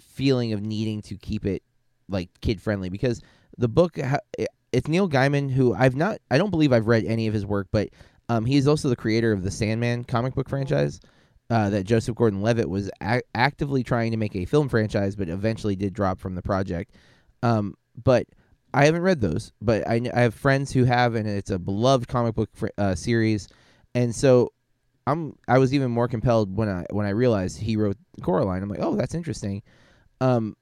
[0.02, 1.64] feeling of needing to keep it
[2.10, 3.22] like kid friendly because
[3.58, 3.97] the book
[4.72, 7.68] it's Neil Gaiman who I've not I don't believe I've read any of his work
[7.72, 7.89] but
[8.30, 10.99] um, he is also the creator of the Sandman comic book franchise
[11.49, 15.76] uh, that Joseph Gordon-Levitt was a- actively trying to make a film franchise but eventually
[15.76, 16.95] did drop from the project
[17.43, 18.26] um, but
[18.74, 22.08] I haven't read those but I, I have friends who have and it's a beloved
[22.08, 23.47] comic book fr- uh, series
[23.93, 24.52] and so
[25.08, 28.62] I'm I was even more compelled when I when I realized he wrote Coraline.
[28.62, 29.64] I'm like, oh, that's interesting.
[30.22, 30.56] Um,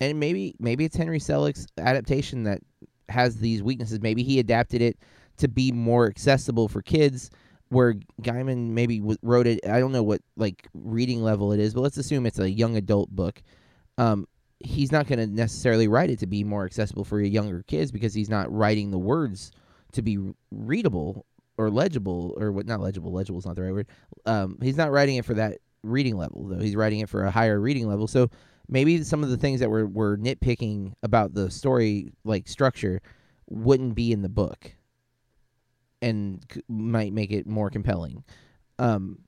[0.00, 2.60] and maybe maybe it's Henry Selick's adaptation that
[3.08, 4.00] has these weaknesses.
[4.00, 4.96] Maybe he adapted it
[5.36, 7.30] to be more accessible for kids.
[7.68, 11.80] Where Gaiman maybe wrote it, I don't know what like reading level it is, but
[11.80, 13.42] let's assume it's a young adult book.
[13.96, 14.26] Um,
[14.60, 18.14] he's not going to necessarily write it to be more accessible for younger kids because
[18.14, 19.52] he's not writing the words
[19.92, 20.18] to be
[20.50, 21.24] readable
[21.58, 23.86] or legible or what not legible legible is not the right word
[24.26, 27.30] um he's not writing it for that reading level though he's writing it for a
[27.30, 28.30] higher reading level so
[28.72, 33.00] maybe some of the things that we're, we're nitpicking about the story like structure
[33.48, 34.72] wouldn't be in the book
[36.00, 38.24] and c- might make it more compelling
[38.78, 39.18] um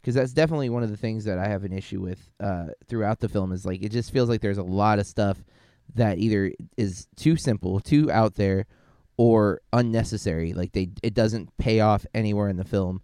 [0.00, 3.20] because that's definitely one of the things that i have an issue with uh throughout
[3.20, 5.38] the film is like it just feels like there's a lot of stuff
[5.94, 8.66] that either is too simple too out there
[9.16, 10.52] or unnecessary.
[10.52, 13.02] Like they, it doesn't pay off anywhere in the film,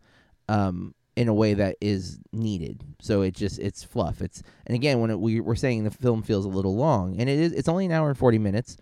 [0.48, 2.84] um, in a way that is needed.
[3.00, 4.22] So it just it's fluff.
[4.22, 7.28] It's and again when it, we we're saying the film feels a little long, and
[7.28, 7.52] it is.
[7.52, 8.76] It's only an hour and forty minutes,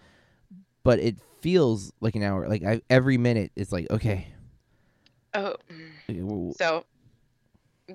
[0.85, 2.47] but it feels like an hour.
[2.47, 4.29] Like I, every minute, it's like okay.
[5.33, 5.57] Oh,
[6.59, 6.85] so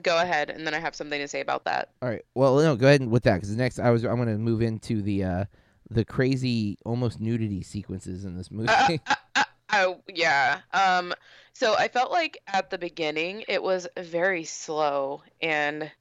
[0.01, 1.89] go ahead, and then I have something to say about that.
[2.01, 2.25] All right.
[2.33, 5.23] Well, no, go ahead with that because next I was I'm gonna move into the
[5.23, 5.45] uh
[5.91, 8.69] the crazy almost nudity sequences in this movie.
[8.69, 10.61] Uh, uh, uh, oh yeah.
[10.73, 11.13] Um.
[11.53, 15.91] So I felt like at the beginning it was very slow, and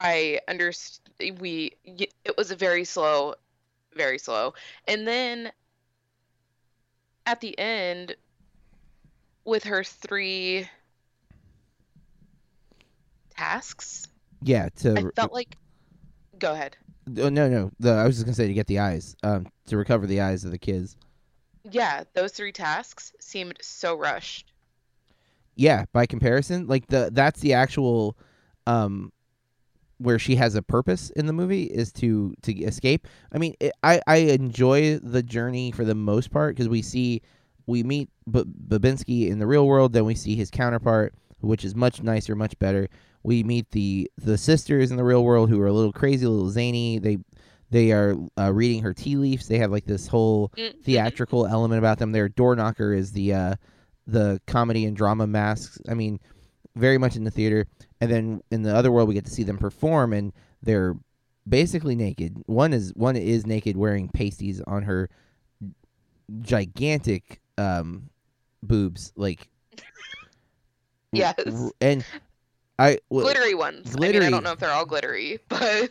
[0.00, 3.34] I understand we it was very slow,
[3.94, 4.54] very slow,
[4.86, 5.50] and then
[7.26, 8.14] at the end
[9.44, 10.68] with her three
[13.36, 14.06] tasks,
[14.42, 14.68] yeah.
[14.76, 15.56] To I felt like.
[16.38, 16.76] Go ahead.
[17.18, 17.70] Oh, no, no.
[17.78, 20.44] The, I was just gonna say to get the eyes, um, to recover the eyes
[20.44, 20.96] of the kids.
[21.70, 24.52] Yeah, those three tasks seemed so rushed.
[25.56, 28.16] Yeah, by comparison, like the that's the actual,
[28.66, 29.12] um,
[29.98, 33.06] where she has a purpose in the movie is to to escape.
[33.32, 37.22] I mean, it, I I enjoy the journey for the most part because we see
[37.66, 41.74] we meet B- Bobinsky in the real world, then we see his counterpart, which is
[41.74, 42.88] much nicer, much better.
[43.22, 46.30] We meet the the sisters in the real world who are a little crazy, a
[46.30, 46.98] little zany.
[46.98, 47.18] They
[47.70, 49.48] they are uh, reading her tea leaves.
[49.48, 52.12] They have like this whole Mm, theatrical element about them.
[52.12, 53.54] Their door knocker is the uh,
[54.06, 55.78] the comedy and drama masks.
[55.88, 56.20] I mean,
[56.76, 57.66] very much in the theater.
[58.00, 60.94] And then in the other world, we get to see them perform, and they're
[61.48, 62.42] basically naked.
[62.46, 65.08] One is one is naked, wearing pasties on her
[66.40, 68.10] gigantic um,
[68.62, 69.48] boobs, like
[71.12, 71.34] Yes.
[71.80, 72.04] and
[72.78, 73.86] I glittery ones.
[73.86, 74.26] I mean, glittery.
[74.26, 75.90] I don't know if they're all glittery, but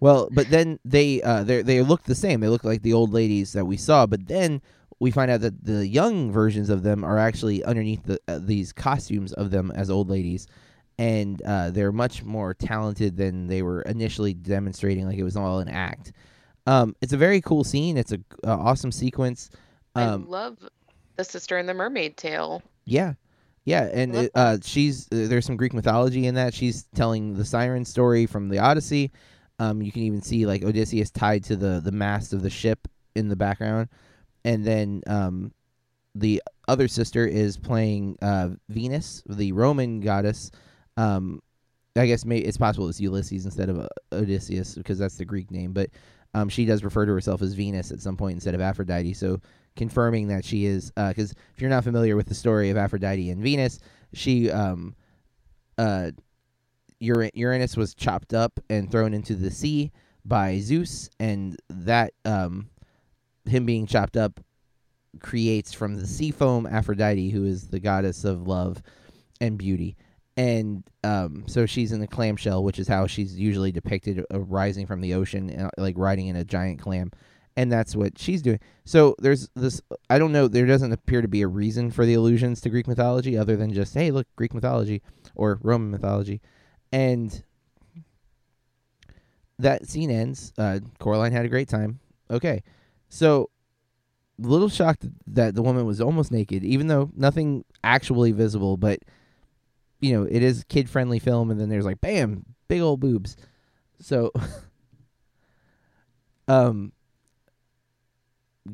[0.00, 2.40] Well, but then they uh they they look the same.
[2.40, 4.62] They look like the old ladies that we saw, but then
[4.98, 8.72] we find out that the young versions of them are actually underneath the uh, these
[8.72, 10.46] costumes of them as old ladies.
[10.98, 15.06] and uh, they're much more talented than they were initially demonstrating.
[15.06, 16.12] Like it was all an act.
[16.66, 17.96] Um, it's a very cool scene.
[17.96, 19.50] It's a, a awesome sequence.
[19.94, 20.58] Um, I love
[21.16, 22.62] the sister in the mermaid tale.
[22.84, 23.14] yeah,
[23.64, 26.52] yeah, and it, uh, she's uh, there's some Greek mythology in that.
[26.54, 29.10] She's telling the siren story from the Odyssey.
[29.60, 32.88] Um, you can even see like Odysseus tied to the the mast of the ship
[33.14, 33.88] in the background,
[34.44, 35.52] and then um,
[36.14, 40.50] the other sister is playing uh, Venus, the Roman goddess.
[40.96, 41.42] Um,
[41.94, 45.50] I guess may, it's possible it's Ulysses instead of uh, Odysseus because that's the Greek
[45.50, 45.90] name, but
[46.32, 49.12] um, she does refer to herself as Venus at some point instead of Aphrodite.
[49.12, 49.40] So
[49.76, 53.42] confirming that she is, because if you're not familiar with the story of Aphrodite and
[53.42, 53.78] Venus,
[54.14, 54.94] she um,
[55.78, 56.12] uh,
[57.00, 59.90] Uranus was chopped up and thrown into the sea
[60.24, 62.68] by Zeus, and that um,
[63.46, 64.40] him being chopped up
[65.18, 68.82] creates from the sea foam Aphrodite, who is the goddess of love
[69.40, 69.96] and beauty.
[70.36, 74.86] And um, so she's in the clamshell, which is how she's usually depicted, uh, rising
[74.86, 77.10] from the ocean, uh, like riding in a giant clam.
[77.56, 78.60] And that's what she's doing.
[78.84, 79.82] So there's this.
[80.08, 80.48] I don't know.
[80.48, 83.72] There doesn't appear to be a reason for the allusions to Greek mythology, other than
[83.72, 85.02] just, hey, look, Greek mythology
[85.34, 86.40] or Roman mythology,
[86.92, 87.42] and
[89.58, 90.52] that scene ends.
[90.58, 92.00] Uh, Coraline had a great time.
[92.30, 92.62] Okay,
[93.08, 93.50] so
[94.42, 98.76] a little shocked that the woman was almost naked, even though nothing actually visible.
[98.76, 99.00] But
[100.00, 103.36] you know, it is kid friendly film, and then there's like, bam, big old boobs.
[104.00, 104.32] So,
[106.48, 106.92] um,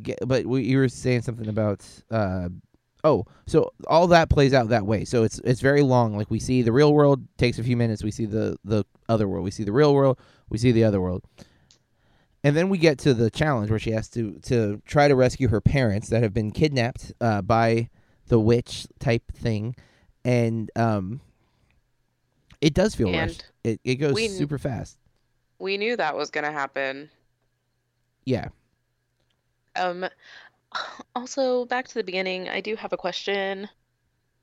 [0.02, 2.48] get, but we, you were saying something about uh.
[3.04, 5.04] Oh, so all that plays out that way.
[5.04, 6.16] So it's it's very long.
[6.16, 8.02] Like we see the real world takes a few minutes.
[8.02, 9.44] We see the the other world.
[9.44, 10.18] We see the real world.
[10.48, 11.22] We see the other world.
[12.42, 15.48] And then we get to the challenge where she has to to try to rescue
[15.48, 17.88] her parents that have been kidnapped uh, by
[18.28, 19.76] the witch type thing,
[20.24, 21.20] and um,
[22.60, 23.44] it does feel And rushed.
[23.64, 24.98] It it goes we- super fast.
[25.58, 27.10] We knew that was gonna happen.
[28.24, 28.48] Yeah.
[29.74, 30.06] Um,
[31.14, 33.68] also back to the beginning, I do have a question.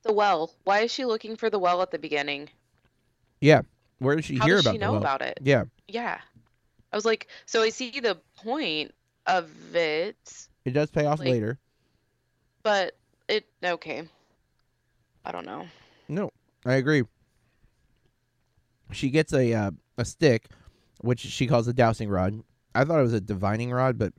[0.03, 0.53] The well.
[0.63, 2.49] Why is she looking for the well at the beginning?
[3.41, 3.61] Yeah.
[3.99, 5.01] Where did she How hear does about she the know well?
[5.01, 5.39] about it?
[5.41, 5.63] Yeah.
[5.87, 6.19] Yeah.
[6.91, 8.91] I was like, so I see the point
[9.25, 11.57] of it, It does pay off Like- later.
[12.61, 12.97] but
[13.29, 14.03] it okay.
[15.25, 15.65] I don't know.
[16.09, 16.31] No,
[16.65, 17.03] I agree.
[18.91, 20.47] She gets a uh, a stick,
[21.01, 22.43] which she calls a dowsing rod.
[22.75, 24.13] I thought it was a divining rod, but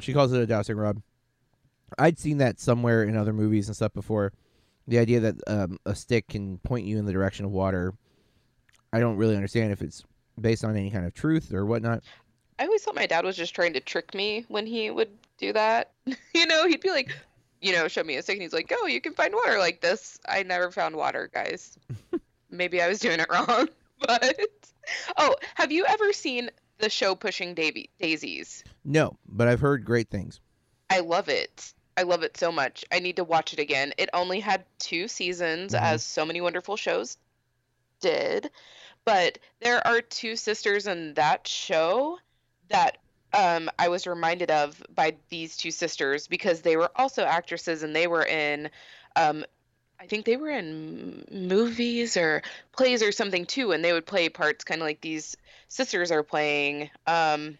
[0.00, 1.02] she calls it a dowsing rod.
[1.98, 4.32] I'd seen that somewhere in other movies and stuff before.
[4.88, 7.94] The idea that um, a stick can point you in the direction of water.
[8.92, 10.04] I don't really understand if it's
[10.40, 12.02] based on any kind of truth or whatnot.
[12.58, 15.52] I always thought my dad was just trying to trick me when he would do
[15.52, 15.92] that.
[16.34, 17.16] you know, he'd be like,
[17.60, 19.80] you know, show me a stick and he's like, oh, you can find water like
[19.80, 20.18] this.
[20.28, 21.78] I never found water, guys.
[22.50, 23.68] Maybe I was doing it wrong.
[24.00, 24.36] But,
[25.16, 26.50] oh, have you ever seen
[26.82, 28.64] the show Pushing Davy- Daisies?
[28.84, 30.40] No, but I've heard great things.
[30.90, 31.72] I love it.
[31.96, 32.84] I love it so much.
[32.92, 33.94] I need to watch it again.
[33.96, 35.80] It only had two seasons, Mhm.
[35.80, 37.16] as so many wonderful shows
[38.00, 38.50] did.
[39.04, 42.18] But there are two sisters in that show
[42.68, 42.98] that
[43.34, 47.96] um, I was reminded of by these two sisters because they were also actresses and
[47.96, 48.68] they were in,
[49.16, 49.46] um,
[50.02, 52.42] I think they were in movies or
[52.72, 55.36] plays or something too, and they would play parts kind of like these
[55.68, 56.90] sisters are playing.
[57.06, 57.56] Um,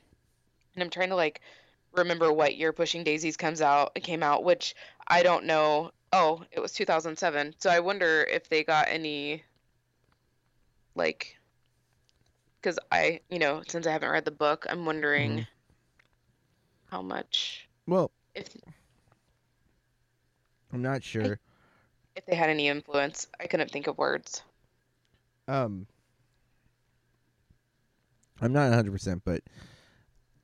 [0.75, 1.41] and I'm trying to like
[1.93, 4.75] remember what year Pushing Daisies comes out came out, which
[5.07, 5.93] I don't know.
[6.13, 7.55] Oh, it was 2007.
[7.59, 9.45] So I wonder if they got any
[10.97, 11.37] like
[12.61, 15.47] because I, you know, since I haven't read the book, I'm wondering Mhm.
[16.87, 18.49] how much Well, if
[20.73, 21.39] I'm not sure.
[22.17, 23.27] If they had any influence.
[23.41, 24.43] I couldn't think of words.
[25.49, 25.87] Um,
[28.41, 29.43] I'm not 100, percent but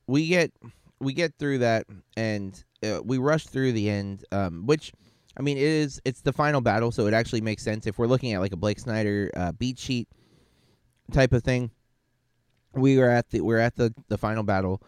[0.07, 0.51] we get
[0.99, 1.85] we get through that,
[2.17, 4.25] and uh, we rush through the end.
[4.31, 4.91] Um, which
[5.37, 8.07] I mean, it is it's the final battle, so it actually makes sense if we're
[8.07, 10.07] looking at like a Blake Snyder uh, beat sheet
[11.11, 11.71] type of thing.
[12.73, 14.81] We are at the we're at the the final battle.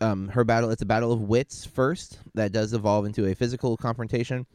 [0.00, 3.76] Um, her battle it's a battle of wits first that does evolve into a physical
[3.76, 4.46] confrontation.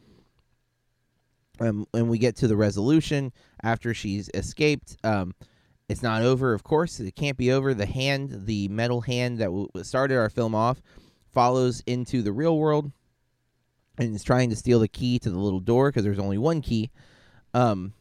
[1.60, 3.32] Um, and we get to the resolution
[3.62, 4.96] after she's escaped.
[5.04, 5.34] Um,
[5.88, 6.98] it's not over, of course.
[6.98, 7.74] It can't be over.
[7.74, 10.82] The hand, the metal hand that w- started our film off,
[11.32, 12.90] follows into the real world
[13.98, 16.60] and is trying to steal the key to the little door because there's only one
[16.60, 16.90] key.
[17.52, 17.92] Um,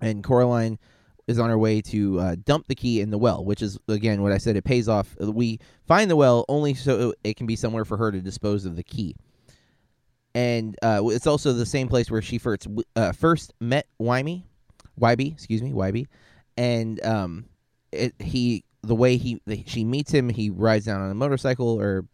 [0.00, 0.78] and Coraline
[1.26, 4.22] is on her way to uh, dump the key in the well, which is again
[4.22, 4.56] what I said.
[4.56, 5.16] It pays off.
[5.18, 8.76] We find the well only so it can be somewhere for her to dispose of
[8.76, 9.14] the key.
[10.34, 12.66] And uh, it's also the same place where she first
[12.96, 14.42] uh, first met Wymie,
[15.00, 16.06] Wybie, excuse me, Wybie,
[16.56, 17.44] and um,
[17.92, 21.80] it he the way he the, she meets him, he rides down on a motorcycle
[21.80, 22.04] or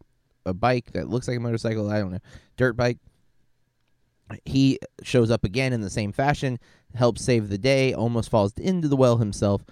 [0.45, 1.91] a bike that looks like a motorcycle.
[1.91, 2.19] I don't know,
[2.57, 2.99] dirt bike.
[4.45, 6.59] He shows up again in the same fashion,
[6.95, 9.65] helps save the day, almost falls into the well himself.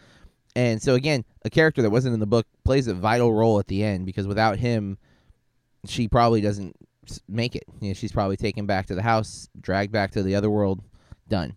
[0.56, 3.68] And so again, a character that wasn't in the book plays a vital role at
[3.68, 4.98] the end because without him,
[5.86, 6.74] she probably doesn't
[7.28, 7.64] make it.
[7.80, 10.82] You know, she's probably taken back to the house, dragged back to the other world,
[11.28, 11.56] done.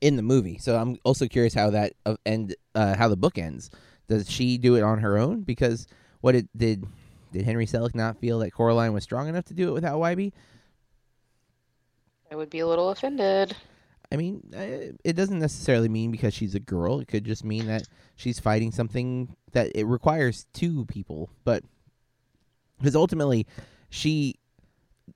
[0.00, 3.38] In the movie, so I'm also curious how that uh, end, uh, how the book
[3.38, 3.70] ends.
[4.08, 5.42] Does she do it on her own?
[5.42, 5.86] Because
[6.20, 6.84] what it did,
[7.32, 10.32] did Henry Selick not feel that Coraline was strong enough to do it without Wybie?
[12.30, 13.56] I would be a little offended.
[14.12, 17.00] I mean, uh, it doesn't necessarily mean because she's a girl.
[17.00, 21.30] It could just mean that she's fighting something that it requires two people.
[21.44, 21.64] But
[22.78, 23.46] because ultimately,
[23.94, 24.34] she,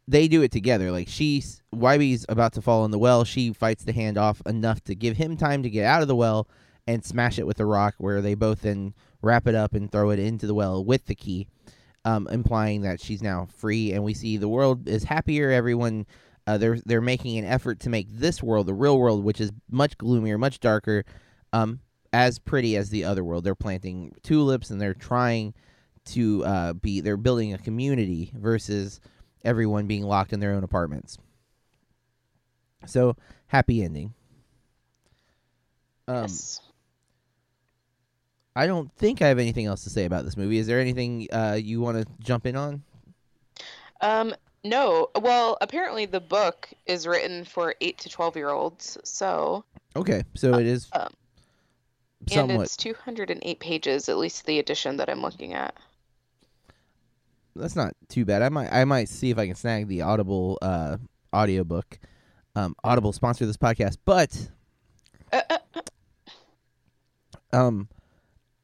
[0.06, 0.90] they do it together.
[0.92, 3.24] Like she's Wybie's about to fall in the well.
[3.24, 6.16] She fights the hand off enough to give him time to get out of the
[6.16, 6.48] well
[6.86, 7.94] and smash it with a rock.
[7.98, 11.14] Where they both then wrap it up and throw it into the well with the
[11.14, 11.48] key,
[12.04, 13.92] um, implying that she's now free.
[13.92, 15.50] And we see the world is happier.
[15.50, 16.06] Everyone
[16.46, 19.50] uh, they're they're making an effort to make this world, the real world, which is
[19.70, 21.04] much gloomier, much darker,
[21.52, 21.80] um,
[22.12, 23.44] as pretty as the other world.
[23.44, 25.52] They're planting tulips and they're trying
[26.12, 27.00] to uh, be.
[27.00, 29.00] They're building a community versus
[29.44, 31.18] everyone being locked in their own apartments.
[32.86, 33.16] So
[33.46, 34.14] happy ending.
[36.06, 36.60] Um, yes.
[38.56, 40.58] I don't think I have anything else to say about this movie.
[40.58, 42.82] Is there anything uh, you want to jump in on?
[44.00, 45.10] Um, no.
[45.20, 48.98] Well, apparently the book is written for eight to twelve year olds.
[49.04, 49.64] So,
[49.96, 51.12] Okay, so it is um,
[52.32, 55.74] and it's two hundred and eight pages, at least the edition that I'm looking at.
[57.58, 58.42] That's not too bad.
[58.42, 60.98] I might I might see if I can snag the Audible uh
[61.34, 61.98] audiobook.
[62.56, 64.50] Um Audible sponsor this podcast, but
[65.32, 65.42] Uh,
[65.74, 65.80] uh,
[67.52, 67.88] um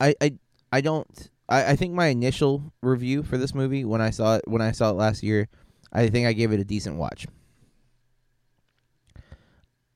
[0.00, 0.34] I I
[0.72, 4.44] I don't I, I think my initial review for this movie when I saw it
[4.46, 5.48] when I saw it last year,
[5.92, 7.26] I think I gave it a decent watch.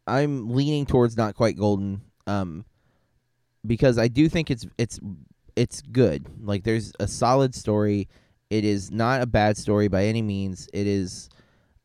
[0.07, 2.65] I'm leaning towards not quite golden um
[3.67, 4.99] because I do think it's it's
[5.57, 6.27] it's good.
[6.41, 8.09] Like there's a solid story.
[8.51, 10.69] It is not a bad story by any means.
[10.73, 11.29] It is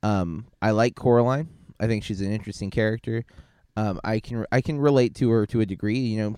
[0.02, 1.50] um I like Coraline.
[1.80, 3.26] I think she's an interesting character.
[3.76, 6.36] Um I can I can relate to her to a degree, you know.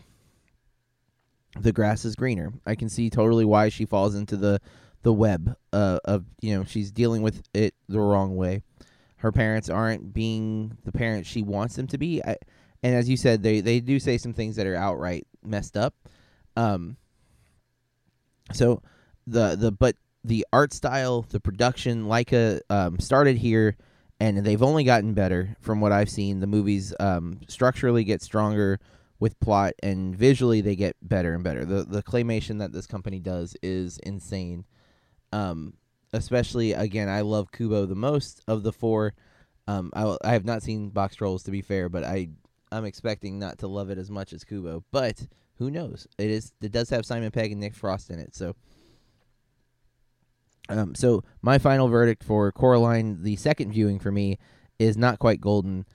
[1.60, 2.52] The grass is greener.
[2.66, 4.60] I can see totally why she falls into the
[5.04, 8.64] the web uh, of you know she's dealing with it the wrong way.
[9.18, 12.24] Her parents aren't being the parents she wants them to be.
[12.24, 12.38] I,
[12.82, 15.94] and as you said, they they do say some things that are outright messed up.
[16.58, 16.98] Um.
[18.52, 18.82] So
[19.28, 19.96] the the but
[20.26, 23.78] the art style, the production, Laika um, started here,
[24.20, 26.40] and they've only gotten better from what I've seen.
[26.40, 28.80] The movies um, structurally get stronger
[29.20, 31.64] with plot, and visually they get better and better.
[31.64, 34.66] The the claymation that this company does is insane.
[35.32, 35.74] Um,
[36.12, 39.14] especially again, I love Kubo the most of the four.
[39.68, 42.30] Um, I, I have not seen Boxtrolls to be fair, but I
[42.72, 44.84] I'm expecting not to love it as much as Kubo.
[44.92, 45.28] But
[45.58, 46.08] who knows?
[46.18, 48.56] It is it does have Simon Pegg and Nick Frost in it, so.
[50.70, 54.38] Um, so my final verdict for Coraline, the second viewing for me,
[54.80, 55.86] is not quite golden.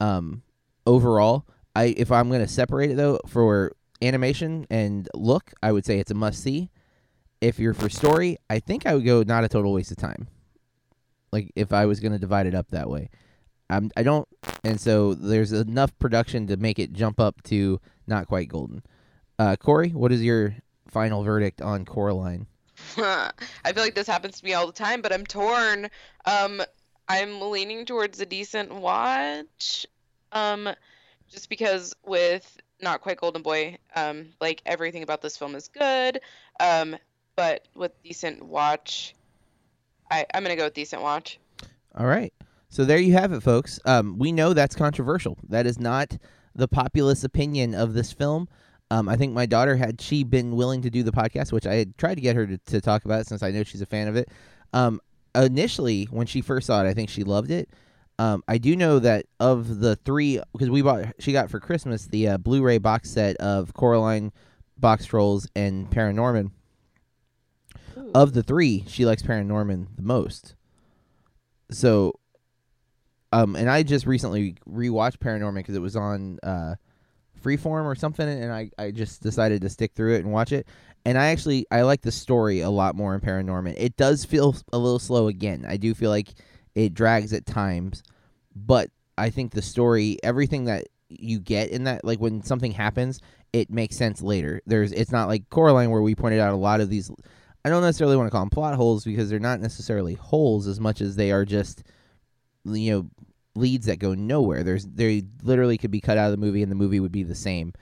[0.00, 0.42] Um,
[0.86, 5.98] overall, I if I'm gonna separate it though for animation and look, I would say
[5.98, 6.70] it's a must see.
[7.40, 10.28] If you're for story, I think I would go not a total waste of time.
[11.32, 13.10] Like if I was gonna divide it up that way,
[13.68, 14.28] I'm I don't,
[14.64, 18.82] and so there's enough production to make it jump up to not quite golden.
[19.38, 20.56] Uh, Corey, what is your
[20.88, 22.46] final verdict on Coraline?
[22.96, 25.90] I feel like this happens to me all the time, but I'm torn.
[26.24, 26.62] Um,
[27.08, 29.86] I'm leaning towards a decent watch.
[30.32, 30.68] Um,
[31.28, 36.20] just because with Not Quite Golden Boy, um, like everything about this film is good.
[36.58, 36.96] Um,
[37.36, 39.14] but with decent watch,
[40.10, 41.38] I I'm gonna go with decent watch.
[41.96, 42.32] All right.
[42.68, 43.80] So there you have it, folks.
[43.84, 45.36] Um, we know that's controversial.
[45.48, 46.16] That is not
[46.54, 48.48] the populist opinion of this film.
[48.90, 51.74] Um, I think my daughter had she been willing to do the podcast, which I
[51.74, 54.08] had tried to get her to, to talk about since I know she's a fan
[54.08, 54.28] of it.
[54.72, 55.00] Um,
[55.34, 57.70] initially, when she first saw it, I think she loved it.
[58.18, 62.06] Um, I do know that of the three, because we bought, she got for Christmas
[62.06, 64.32] the uh, Blu-ray box set of Coraline,
[64.80, 66.50] Boxtrolls, and Paranorman.
[68.14, 70.56] Of the three, she likes Paranorman the most.
[71.70, 72.18] So,
[73.32, 76.74] um, and I just recently rewatched Paranorman because it was on uh,
[77.42, 80.66] Freeform or something, and I I just decided to stick through it and watch it.
[81.04, 83.74] And I actually I like the story a lot more in Paranorman.
[83.76, 85.64] It does feel a little slow again.
[85.66, 86.28] I do feel like
[86.74, 88.02] it drags at times,
[88.54, 93.20] but I think the story, everything that you get in that like when something happens,
[93.52, 94.60] it makes sense later.
[94.66, 97.10] There's it's not like Coraline where we pointed out a lot of these.
[97.64, 100.80] I don't necessarily want to call them plot holes because they're not necessarily holes as
[100.80, 101.82] much as they are just
[102.64, 103.10] you know
[103.54, 104.62] leads that go nowhere.
[104.62, 107.22] There's they literally could be cut out of the movie and the movie would be
[107.22, 107.72] the same,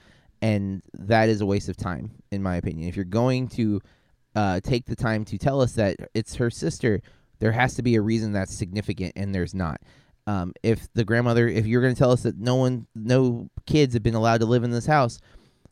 [0.41, 2.87] and that is a waste of time in my opinion.
[2.89, 3.81] If you're going to
[4.35, 7.01] uh, take the time to tell us that it's her sister,
[7.39, 9.81] there has to be a reason that's significant, and there's not.
[10.27, 13.93] Um, if the grandmother, if you're going to tell us that no one, no kids
[13.93, 15.19] have been allowed to live in this house,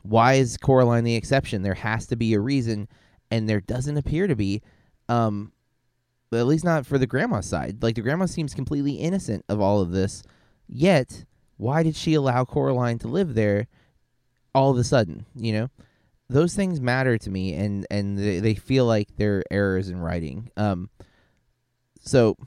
[0.02, 1.62] why is Coraline the exception?
[1.62, 2.88] There has to be a reason,
[3.30, 4.62] and there doesn't appear to be.
[5.10, 5.52] Um,
[6.34, 7.82] at least not for the grandma side.
[7.82, 10.24] Like the grandma seems completely innocent of all of this.
[10.68, 11.26] Yet,
[11.58, 13.68] why did she allow Coraline to live there
[14.54, 15.26] all of a sudden?
[15.36, 15.70] You know,
[16.30, 20.52] those things matter to me, and and they, they feel like they're errors in writing.
[20.58, 20.90] Um,
[22.02, 22.38] so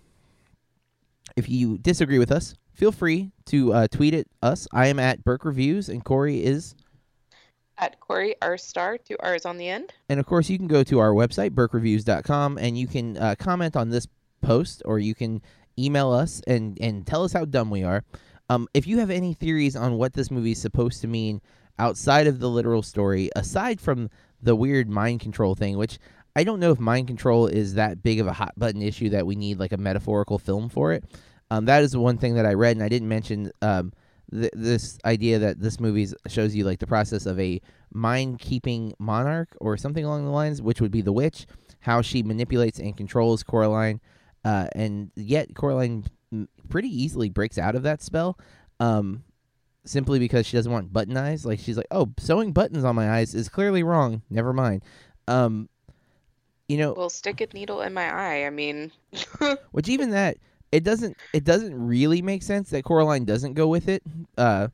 [1.37, 4.69] if you disagree with us, feel free to uh, tweet at us.
[4.73, 6.75] I am at Burke Reviews, and Corey is
[7.81, 9.93] At Corey R Star, two R's on the end.
[10.09, 13.75] And of course, you can go to our website, burkereviews.com, and you can uh, comment
[13.75, 14.07] on this
[14.43, 15.41] post or you can
[15.79, 18.05] email us and, and tell us how dumb we are.
[18.51, 21.41] Um, if you have any theories on what this movie is supposed to mean
[21.79, 24.11] outside of the literal story, aside from
[24.43, 25.99] the weird mind control thing, which
[26.37, 29.27] I don't know if mind control is that big of a hot button issue that
[29.27, 31.05] we need like a metaphorical film for it.
[31.51, 33.93] Um, that is the one thing that I read, and I didn't mention um,
[34.33, 37.61] th- this idea that this movie shows you like the process of a
[37.93, 41.47] mind keeping monarch or something along the lines, which would be the witch,
[41.81, 44.01] how she manipulates and controls Coraline,
[44.45, 46.05] uh, and yet Coraline
[46.69, 48.39] pretty easily breaks out of that spell.
[48.79, 49.25] Um,
[49.85, 51.45] simply because she doesn't want button eyes.
[51.45, 54.23] Like she's like, "Oh, sewing buttons on my eyes is clearly wrong.
[54.31, 54.83] Never mind."
[55.27, 55.69] Um,
[56.69, 58.47] you know, Well, stick a needle in my eye.
[58.47, 58.93] I mean,
[59.73, 60.39] which even that
[60.73, 64.03] it doesn't it doesn't really make sense that Coraline doesn't go with it.
[64.39, 64.69] Uh,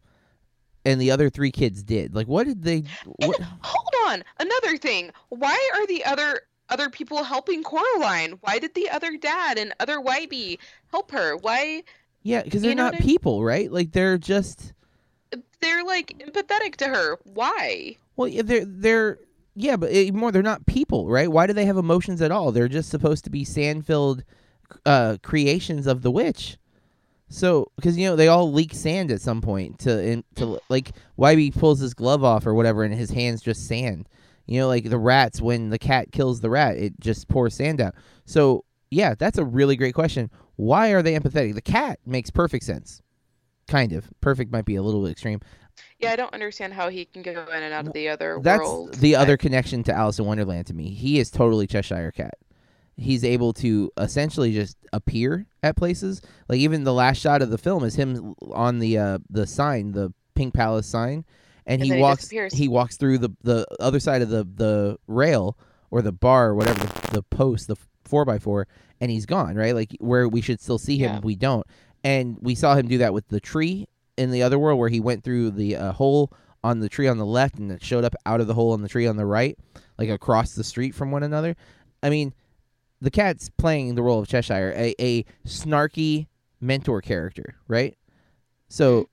[0.84, 2.14] and the other three kids did.
[2.14, 2.84] Like, what did they?
[3.04, 3.40] What?
[3.40, 4.24] hold on.
[4.38, 5.10] Another thing.
[5.30, 8.38] Why are the other other people helping Coraline?
[8.42, 10.58] Why did the other dad and other Wybie
[10.90, 11.36] help her?
[11.36, 11.82] Why
[12.22, 13.70] Yeah, because they're not what I- people, right?
[13.70, 14.72] Like they're just
[15.60, 17.18] they're like empathetic to her?
[17.24, 17.96] Why?
[18.16, 19.18] well, yeah, they're they're
[19.58, 21.30] yeah, but more they're not people, right?
[21.30, 22.52] Why do they have emotions at all?
[22.52, 24.22] They're just supposed to be sand-filled
[24.84, 26.58] uh, creations of the witch.
[27.28, 30.92] So, because you know they all leak sand at some point to in, to like
[31.18, 34.08] Wybie pulls his glove off or whatever, and his hands just sand.
[34.46, 37.80] You know, like the rats when the cat kills the rat, it just pours sand
[37.80, 37.94] out.
[38.26, 40.30] So, yeah, that's a really great question.
[40.54, 41.54] Why are they empathetic?
[41.54, 43.02] The cat makes perfect sense.
[43.66, 45.40] Kind of perfect might be a little bit extreme.
[45.98, 48.60] Yeah, I don't understand how he can go in and out of the other That's
[48.60, 48.94] world.
[48.94, 50.90] the I- other connection to Alice in Wonderland to me.
[50.90, 52.34] He is totally Cheshire Cat.
[52.96, 56.22] He's able to essentially just appear at places.
[56.48, 59.92] Like even the last shot of the film is him on the uh, the sign,
[59.92, 61.24] the Pink Palace sign,
[61.66, 64.44] and, And he then he walks he walks through the the other side of the
[64.44, 65.58] the rail
[65.90, 68.66] or the bar or whatever the, the post the four by four,
[69.00, 69.56] and he's gone.
[69.56, 71.20] Right, like where we should still see him, Yeah.
[71.20, 71.66] we don't.
[72.02, 75.00] And we saw him do that with the tree in the other world, where he
[75.00, 76.32] went through the uh, hole
[76.64, 78.80] on the tree on the left and it showed up out of the hole on
[78.82, 79.58] the tree on the right,
[79.98, 81.54] like across the street from one another.
[82.02, 82.32] I mean,
[83.00, 86.26] the cat's playing the role of Cheshire, a, a snarky
[86.60, 87.96] mentor character, right?
[88.68, 89.08] So,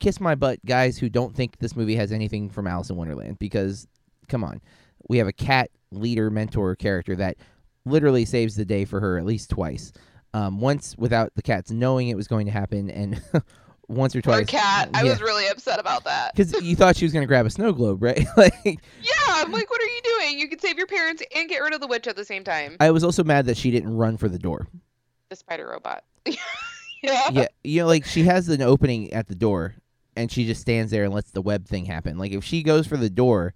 [0.00, 3.38] kiss my butt, guys who don't think this movie has anything from Alice in Wonderland,
[3.38, 3.86] because
[4.28, 4.60] come on,
[5.08, 7.36] we have a cat leader mentor character that
[7.84, 9.92] literally saves the day for her at least twice.
[10.34, 13.22] Um, once without the cats knowing it was going to happen, and
[13.88, 14.48] once or twice.
[14.48, 14.62] twice.
[14.62, 14.90] cat.
[14.94, 15.10] I yeah.
[15.10, 16.34] was really upset about that.
[16.34, 18.26] Because you thought she was going to grab a snow globe, right?
[18.36, 20.38] like, Yeah, I'm like, what are you doing?
[20.38, 22.76] You could save your parents and get rid of the witch at the same time.
[22.80, 24.68] I was also mad that she didn't run for the door.
[25.30, 26.04] The spider robot.
[26.26, 27.30] yeah.
[27.30, 29.74] yeah, you know, like she has an opening at the door,
[30.16, 32.18] and she just stands there and lets the web thing happen.
[32.18, 33.54] Like if she goes for the door,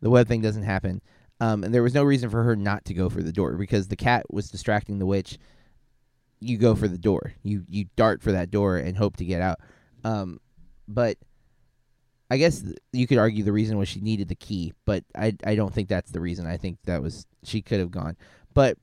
[0.00, 1.02] the web thing doesn't happen.
[1.40, 3.88] Um, and there was no reason for her not to go for the door because
[3.88, 5.38] the cat was distracting the witch.
[6.40, 7.34] You go for the door.
[7.42, 9.60] You you dart for that door and hope to get out.
[10.04, 10.40] Um,
[10.88, 11.18] but
[12.30, 15.54] I guess you could argue the reason was she needed the key, but I I
[15.54, 16.46] don't think that's the reason.
[16.46, 18.16] I think that was she could have gone.
[18.54, 18.78] But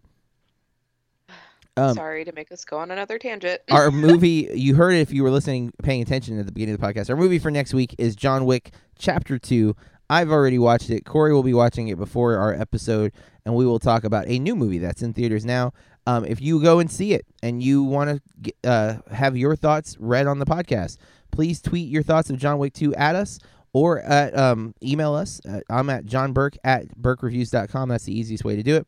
[1.78, 3.62] um, Sorry to make us go on another tangent.
[3.72, 6.82] our movie you heard it if you were listening paying attention at the beginning of
[6.82, 9.76] the podcast our movie for next week is john wick chapter 2
[10.10, 13.12] i've already watched it corey will be watching it before our episode
[13.46, 15.72] and we will talk about a new movie that's in theaters now
[16.08, 19.96] um, if you go and see it and you want to uh, have your thoughts
[20.00, 20.98] read on the podcast
[21.32, 23.38] please tweet your thoughts of john wick 2 at us
[23.74, 28.44] or at, um, email us Uh, i'm at john burke at burkereviews.com that's the easiest
[28.44, 28.88] way to do it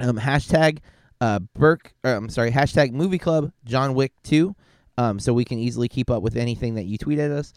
[0.00, 0.80] um, hashtag
[1.22, 4.54] uh, Burke, uh, I'm sorry, hashtag movie club John Wick 2.
[4.98, 7.54] um, so we can easily keep up with anything that you tweet at us.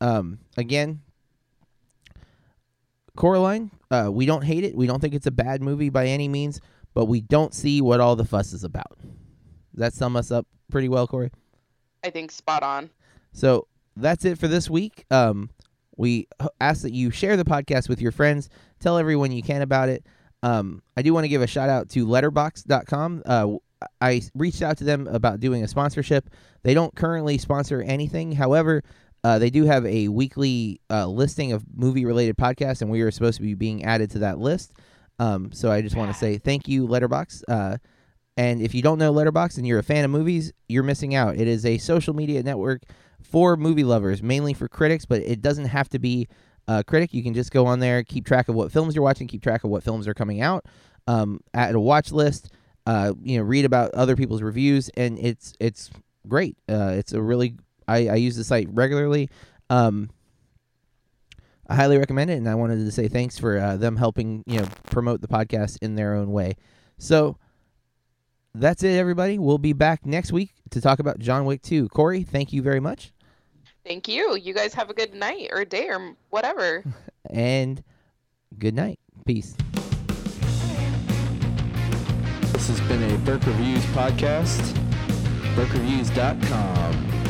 [0.00, 1.02] Um, again,
[3.16, 4.74] Coraline, uh, we don't hate it.
[4.74, 6.60] We don't think it's a bad movie by any means,
[6.94, 8.98] but we don't see what all the fuss is about.
[9.00, 11.30] Does that sum us up pretty well, Corey?
[12.04, 12.90] I think spot on.
[13.32, 13.66] So
[13.96, 15.04] that's it for this week.
[15.10, 15.50] Um,
[15.96, 16.28] we
[16.60, 18.48] ask that you share the podcast with your friends.
[18.80, 20.04] Tell everyone you can about it.
[20.42, 23.22] Um, I do want to give a shout out to letterboxd.com.
[23.24, 23.54] Uh,
[24.00, 26.28] I reached out to them about doing a sponsorship.
[26.62, 28.32] They don't currently sponsor anything.
[28.32, 28.82] However,
[29.22, 33.10] uh, they do have a weekly uh, listing of movie related podcasts, and we are
[33.10, 34.74] supposed to be being added to that list.
[35.18, 37.42] Um, so I just want to say thank you, Letterboxd.
[37.48, 37.76] Uh,
[38.36, 41.36] and if you don't know Letterboxd and you're a fan of movies, you're missing out.
[41.36, 42.82] It is a social media network
[43.22, 46.28] for movie lovers, mainly for critics, but it doesn't have to be
[46.66, 47.14] a critic.
[47.14, 49.64] You can just go on there, keep track of what films you're watching, keep track
[49.64, 50.66] of what films are coming out,
[51.06, 52.50] um, add a watch list,
[52.86, 55.90] uh, you know, read about other people's reviews, and it's it's
[56.26, 56.56] great.
[56.68, 59.28] Uh, it's a really I, I use the site regularly.
[59.70, 60.10] Um,
[61.66, 64.60] I highly recommend it, and I wanted to say thanks for uh, them helping you
[64.60, 66.56] know promote the podcast in their own way.
[66.98, 67.38] So
[68.54, 69.38] that's it, everybody.
[69.38, 71.88] We'll be back next week to talk about John Wick 2.
[71.88, 73.12] Corey, thank you very much.
[73.84, 74.36] Thank you.
[74.36, 76.84] You guys have a good night or day or whatever.
[77.30, 77.82] And
[78.58, 79.00] good night.
[79.24, 79.56] Peace.
[82.52, 84.60] This has been a Burke Reviews podcast.
[85.54, 87.23] BurkeReviews.com.